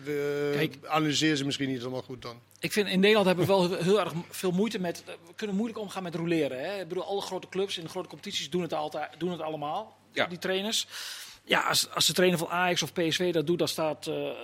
[0.51, 0.77] Kijk.
[0.85, 2.41] analyseer ze misschien niet helemaal goed dan.
[2.59, 5.03] Ik vind in Nederland hebben we wel heel erg veel moeite met.
[5.05, 6.59] We kunnen moeilijk omgaan met roleren.
[6.59, 6.81] Hè?
[6.81, 9.97] Ik bedoel, alle grote clubs in de grote competities doen het, altijd, doen het allemaal.
[10.13, 10.25] Ja.
[10.25, 10.87] Die trainers.
[11.45, 14.35] Ja, als, als de trainer van Ajax of PSV dat doet, dan, staat, eh, eh,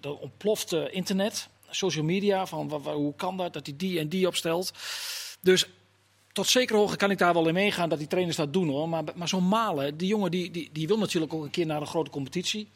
[0.00, 2.46] dan ontploft eh, internet, social media.
[2.46, 4.72] Van hoe kan dat, dat hij die en die opstelt.
[5.40, 5.66] Dus
[6.36, 8.88] tot zekere hoogte kan ik daar wel in meegaan dat die trainers dat doen hoor.
[8.88, 11.80] Maar, maar zo'n Malen, die jongen die, die, die wil natuurlijk ook een keer naar
[11.80, 12.70] een grote competitie.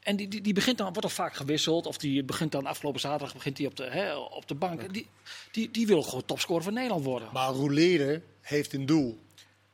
[0.00, 1.86] En die, die, die begint dan, wordt dan vaak gewisseld.
[1.86, 4.92] Of die begint dan afgelopen zaterdag begint die op, de, hè, op de bank.
[4.92, 5.06] Die,
[5.50, 7.28] die, die wil gewoon topscorer van Nederland worden.
[7.32, 9.18] Maar roleren heeft een doel.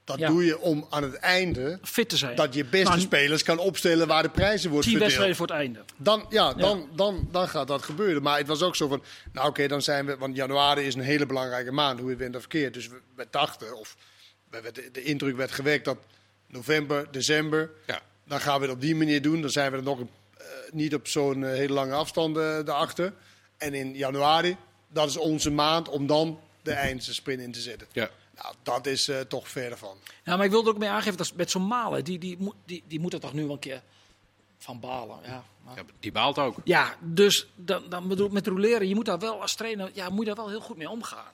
[0.08, 0.28] Dat Ja.
[0.28, 2.36] doe je om aan het einde Fit te zijn.
[2.36, 5.18] dat je beste Nou, spelers kan opstellen waar de prijzen worden Tien verdeeld.
[5.18, 5.80] wedstrijden voor het einde.
[5.96, 8.22] Dan, ja, dan, Dan, dan gaat dat gebeuren.
[8.22, 9.02] Maar het was ook zo van,
[9.32, 12.34] nou oké, dan zijn we, want januari is een hele belangrijke maand, hoe je bent
[12.34, 12.74] of verkeerd.
[12.74, 13.96] Dus we, we dachten, of
[14.50, 15.98] we de, de indruk werd gewekt dat
[16.46, 18.00] november, december, Ja.
[18.26, 19.40] dan gaan we het op die manier doen.
[19.40, 20.06] Dan zijn we er nog eh,
[20.72, 23.12] niet op zo'n eh, hele lange afstand eh, daarachter.
[23.56, 24.56] En in januari,
[24.92, 27.86] dat is onze maand om dan de eindsprint in te zetten.
[27.92, 28.10] Ja.
[28.42, 29.96] Nou, dat is eh, toch verder van.
[30.24, 32.54] Ja, maar ik wilde er ook mee aangeven dat met zo'n Malen, die, die, moet-
[32.64, 33.82] die, die moet er toch nu wel een keer
[34.58, 35.18] van balen.
[35.24, 36.56] Ja, maar- Ja, die baalt ook.
[36.64, 40.08] ja dus dan, dan bedoel ik met roleren, je moet daar wel als trainer, ja,
[40.08, 41.32] moet je daar wel heel goed mee omgaan.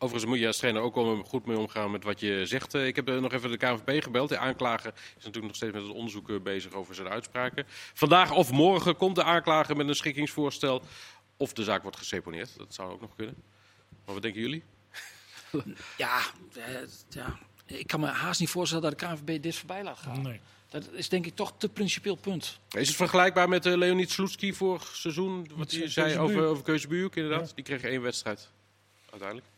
[0.00, 2.74] Overigens moet je als trainer ook wel goed mee omgaan met wat je zegt.
[2.74, 4.28] Eh, Ik heb eh, nog even de KNVB gebeld.
[4.28, 7.64] De aanklager is natuurlijk nog steeds met het onderzoek bezig over zijn uitspraken.
[7.94, 10.82] Vandaag of morgen komt de aanklager met een schikkingsvoorstel.
[11.36, 12.58] Of de zaak wordt geseponeerd.
[12.58, 13.34] Dat zou ook nog kunnen.
[14.04, 14.64] Maar wat denken jullie?
[15.96, 16.20] Ja,
[16.54, 16.64] eh,
[17.08, 20.22] ja, ik kan me haast niet voorstellen dat de KNVB dit voorbij laat gaan.
[20.22, 20.40] Nee.
[20.70, 22.58] Dat is denk ik toch te principieel punt.
[22.70, 25.50] Is het vergelijkbaar met uh, Leonid Sloetski vorig seizoen?
[25.54, 27.48] Wat hij zei over, over Keuzebuurk, inderdaad.
[27.48, 27.54] Ja.
[27.54, 28.48] Die kreeg één wedstrijd.
[29.10, 29.48] Uiteindelijk.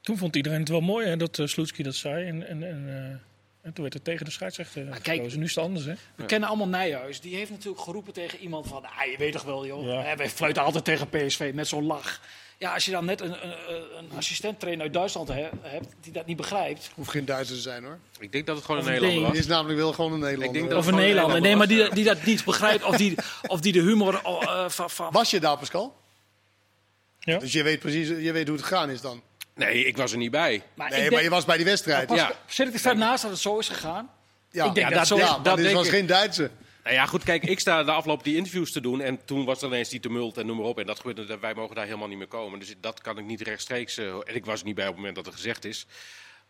[0.00, 2.26] Toen vond iedereen het wel mooi hè, dat uh, Sloetski dat zei.
[2.26, 3.20] En, en, en, eh,
[3.62, 5.20] en toen werd het tegen de scheidsrechter Maar gekozen.
[5.22, 5.92] kijk- Nu is het anders, hè?
[6.14, 7.20] We kennen allemaal Nijhuis.
[7.20, 8.84] Die heeft natuurlijk geroepen tegen iemand van...
[8.84, 9.84] Ah, je weet toch wel, joh.
[9.86, 10.16] Ja.
[10.16, 12.20] Wij fluiten altijd tegen PSV met zo'n lach.
[12.58, 13.54] Ja, als je dan net een, een,
[13.98, 16.90] een assistent-trainer uit Duitsland he- hebt die dat niet begrijpt.
[16.94, 17.98] Hoeft geen Duitser te zijn hoor.
[18.18, 19.38] Ik denk dat het gewoon Of een Nederlander was.
[19.38, 20.54] is namelijk wel gewoon een Nederlander.
[20.54, 21.40] Ik denk dat- Of een Nederlander.
[21.40, 22.84] Nee, maar die, die dat niet begrijpt.
[22.84, 23.14] Of die,
[23.46, 25.12] of die de humor oh, eh, van...
[25.12, 25.96] Was je daar, Pascal?
[27.20, 27.38] Ja.
[27.38, 29.22] Dus je weet precies je weet hoe het gegaan is dan.
[29.68, 30.62] Nee, ik was er niet bij.
[30.74, 32.06] maar Nee, denk- maar je was bij die wedstrijd.
[32.06, 32.32] Pas- Ja.
[32.46, 34.10] Zit ik er naast dat het zo is gegaan?
[34.50, 35.92] Ja, ik denk ja, dat zo- ja, dat denk was ik.
[35.92, 36.50] geen Duitser.
[36.84, 39.00] Nou ja, goed, kijk, ik sta de afloop die interviews te doen.
[39.00, 40.78] En toen was er ineens die tumult en noem maar op.
[40.78, 42.58] En dat gebeurde, wij mogen daar helemaal niet meer komen.
[42.58, 43.96] Dus dat kan ik niet rechtstreeks.
[43.98, 45.86] eh, en ik was er niet bij op het moment dat het gezegd is.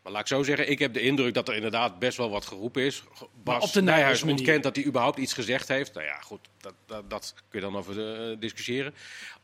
[0.02, 2.46] Maar laat ik zo zeggen, ik heb de indruk dat er inderdaad best wel wat
[2.46, 3.02] geroepen is.
[3.44, 5.94] Bas op de Nijhuis ontkent dat hij überhaupt iets gezegd heeft.
[5.94, 8.94] Nou ja, goed, dat, dat, dat kun je dan over eh, discussiëren.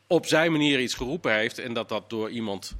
[0.07, 2.75] Op zijn manier iets geroepen heeft en dat dat door iemand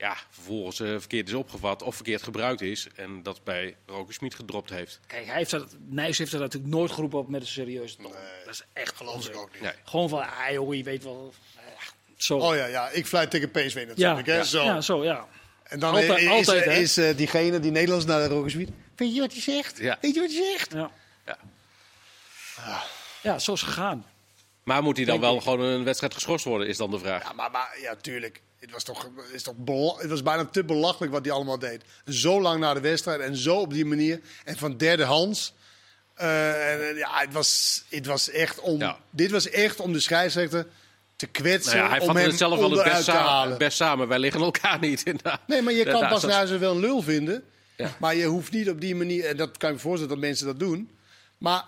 [0.00, 2.86] ja, vervolgens eh, verkeerd is opgevat of verkeerd gebruikt is.
[2.94, 5.00] En dat bij Roker Smit gedropt heeft.
[5.06, 8.12] Kijk, hij heeft dat, Nijs heeft dat natuurlijk nooit geroepen op met een serieuze toon.
[8.44, 9.60] dat is echt Geloof ik ook niet.
[9.62, 9.72] Nee.
[9.84, 11.34] Gewoon van, ah joh, je weet wel.
[11.56, 11.62] eh,
[12.16, 12.38] zo.
[12.38, 14.26] Oh ja, ja, ik fluit tegen PSV ja, natuurlijk.
[14.26, 14.64] hè, ja, zo.
[14.64, 15.26] ja, zo, ja.
[15.62, 16.72] En dan Altijd- is, altijd, hè?
[16.72, 18.70] is eh, diegene die Nederlands naar de Rogerswiet.
[18.96, 19.78] Weet je wat je zegt?
[19.78, 19.98] Ja.
[20.00, 20.72] Weet je wat je zegt?
[20.72, 20.90] Ja.
[21.26, 22.82] Ja.
[23.22, 24.06] ja, zo is het gegaan.
[24.62, 25.42] Maar moet hij dan Denk wel ik.
[25.42, 27.22] gewoon een wedstrijd geschorst worden, is dan de vraag.
[27.22, 28.40] Ja, maar, maar ja, tuurlijk.
[28.60, 29.54] Het was, toch, is toch
[29.98, 31.82] het was bijna te belachelijk wat hij allemaal deed.
[32.04, 34.20] Zo lang na de wedstrijd en zo op die manier.
[34.44, 35.54] En van derde hands.
[36.14, 38.98] Eh, en, ja, het was, het was echt om, Ja.
[39.10, 40.66] dit was echt om de scheidsrechter
[41.16, 41.76] te kwetsen.
[41.76, 43.58] Nou ja, hij om hem het zelf wel het best te samen, halen.
[43.58, 44.08] best samen.
[44.08, 45.02] Wij liggen elkaar niet.
[45.04, 45.40] inderdaad.
[45.46, 47.44] Nee, maar je kan pas naar ze wel een lul vinden.
[47.76, 47.96] Ja.
[47.98, 50.46] Maar je hoeft niet op die manier, en dat kan je me voorstellen dat mensen
[50.46, 50.90] dat doen.
[51.38, 51.64] Maar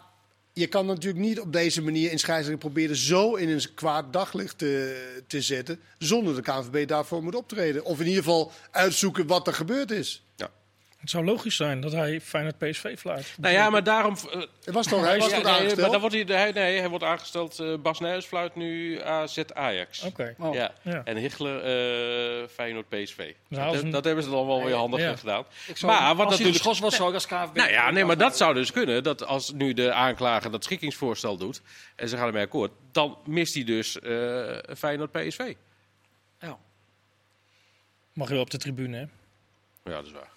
[0.53, 4.59] je kan natuurlijk niet op deze manier in scheidsrechter proberen zo in een kwaad daglicht
[4.59, 5.81] te, te zetten.
[5.99, 7.85] Zonder de KNVB daarvoor moet optreden.
[7.85, 10.25] Of in ieder geval uitzoeken wat er gebeurd is.
[10.37, 10.51] Ja.
[11.03, 13.35] Het zou logisch zijn dat hij Feyenoord PSV fluit.
[13.39, 14.17] Nou ja, maar daarom...
[14.33, 15.81] eh, Het was toch, hij was ja, toch nee, aangesteld?
[15.81, 17.59] maar dan wordt hij, hij- nee, hij wordt aangesteld.
[17.59, 20.03] eh, Bas Nijhuis fluit nu AZ Ajax.
[20.03, 20.35] Oké.
[20.39, 20.55] Oh.
[20.55, 20.73] Ja.
[20.83, 21.03] Ja.
[21.05, 23.17] En Hichler eh Feyenoord PSV.
[23.17, 25.17] Nou, dat, als een- dat hebben ze dan wel weer handig Ja.
[25.17, 25.45] gedaan.
[25.67, 26.57] Ik zou, Maar wat als hij natuurlijk...
[26.57, 27.57] geschorst was, zou ik als KVB...
[27.57, 29.03] Nou ja, nee, maar dat zou dus kunnen.
[29.03, 31.61] Dat als nu de aanklager dat schikkingsvoorstel doet
[31.97, 35.55] en ze gaan ermee akkoord, dan mist hij dus eh Feyenoord PSV.
[36.41, 36.59] Ja.
[38.13, 39.03] Mag je wel op de tribune, hè?
[39.91, 40.31] Ja, dat is waar.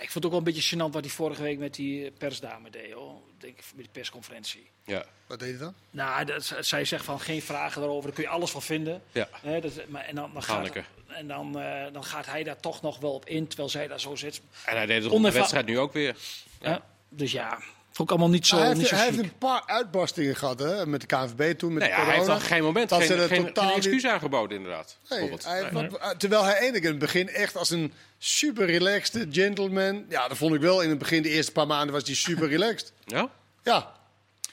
[0.00, 2.10] Ik vond het ook wel een beetje gênant wat hij vorige week met die eh,
[2.18, 2.92] persdame deed.
[2.92, 3.20] Hoor.
[3.38, 4.70] Denk ik, met die persconferentie.
[4.84, 5.04] Ja.
[5.26, 5.74] Wat deed hij dan?
[5.90, 9.02] Nou, dat, zij zegt van geen vragen daarover, daar kun je alles van vinden.
[9.12, 9.28] Ja.
[9.32, 10.70] Hè, dat, maar, en dan, dan, gaat,
[11.06, 14.00] en dan, eh, dan gaat hij daar toch nog wel op in, terwijl zij daar
[14.00, 14.40] zo zit.
[14.66, 16.16] En hij deed het op de wedstrijd nu ook weer.
[16.60, 16.82] Ja.
[17.08, 17.58] Dus ja,
[17.98, 20.58] vond ik allemaal niet zo, hij niet heeft, zo hij heeft een paar uitbarstingen gehad
[20.58, 22.98] hè, met de KNVB toen, met Nee, de ja, hij heeft op geen moment Dat
[22.98, 24.96] geen, ze er geen, totaal geen niet- excuus aangeboden, inderdaad.
[25.08, 29.26] Nee, hij wat- eh, terwijl hij eigenlijk in het begin echt als een super relaxed
[29.30, 30.04] gentleman.
[30.08, 30.80] Ja, dat vond ik wel.
[30.82, 32.92] In het begin, de eerste paar maanden, was hij super relaxed.
[33.04, 33.30] Ja?
[33.62, 33.92] Ja,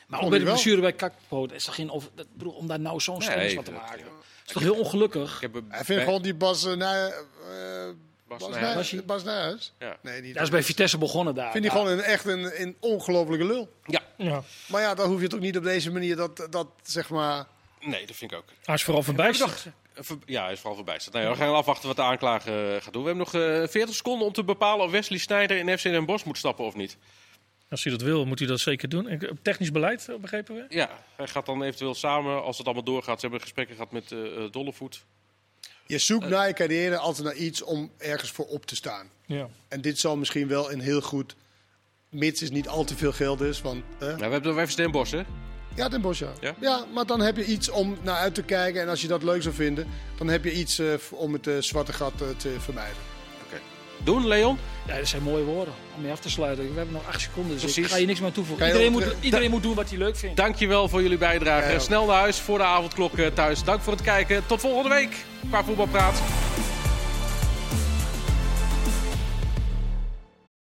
[0.08, 2.80] Maar ook bij de blessure bij Kakpoot is toch geen over, dat, bedoel, om daar
[2.80, 3.98] nou zo'n Nee, van te maken.
[4.00, 4.14] Dat
[4.46, 5.36] is toch heel ongelukkig?
[5.36, 6.72] Ik heb een- hij vindt bij- gewoon die Bas, uh,
[8.38, 9.06] Bas Bas, Nijhuis.
[9.06, 9.74] Bas Nijhuis.
[9.80, 9.98] Ja.
[10.02, 11.52] Nee, die Dat is bij Vitesse begonnen daar.
[11.52, 13.74] vind hij gewoon een, echt een, een ongelofelijke lul.
[13.86, 14.44] Ja, Ja.
[14.68, 17.46] Maar ja, dan hoef je toch niet op deze manier dat, dat zeg maar...
[17.82, 18.46] nee, dat vind ik ook.
[18.64, 19.66] Hij is vooral verbijsterd.
[19.94, 21.14] Ver- Ja, hij is vooral verbijsterd.
[21.16, 23.02] Nou ja, we gaan afwachten wat de aanklager eh, gaat doen.
[23.04, 26.06] We hebben nog eh 40 seconden om te bepalen of Wesley Sneijder in FC Den
[26.06, 26.98] Bosch moet stappen of niet.
[27.70, 29.22] Als hij dat wil, moet hij dat zeker doen.
[29.42, 30.66] Technisch beleid, eh, begrepen we?
[30.70, 33.16] Ja, hij gaat dan eventueel samen, als het allemaal doorgaat.
[33.16, 35.06] Ze hebben gesprekken gehad met eh eh, Dollevoet.
[35.86, 39.10] Je zoekt na je carrière altijd naar iets om ergens voor op te staan.
[39.26, 39.48] Ja.
[39.68, 41.36] En dit zal misschien wel een heel goed...
[42.10, 43.84] Mits is niet al te veel geld is, want...
[44.00, 45.22] eh, Nou, we hebben nog even Den Bosch, hè?
[45.76, 46.32] Ja, Den Bosch, ja.
[46.42, 46.56] Ja?
[46.62, 46.86] ja.
[46.94, 48.82] maar dan heb je iets om naar uit te kijken.
[48.82, 51.58] En als je dat leuk zou vinden, dan heb je iets eh, om het eh,
[51.60, 52.98] zwarte gat eh, te vermijden.
[54.04, 54.58] Doen, Leon?
[54.88, 56.64] Ja, dat zijn mooie woorden om mee af te sluiten.
[56.72, 57.84] We hebben nog acht seconden, dus Precies.
[57.86, 58.66] ik ga je niks meer toevoegen.
[58.68, 60.38] Iedereen, moet, eh, iedereen moet doen wat hij leuk vindt.
[60.38, 61.72] Dankjewel voor jullie bijdrage.
[61.72, 61.80] Ja.
[61.80, 63.64] Snel naar huis voor de avondklok eh, thuis.
[63.64, 64.44] Dank voor het kijken.
[64.46, 66.22] Tot volgende week qua voetbalpraat.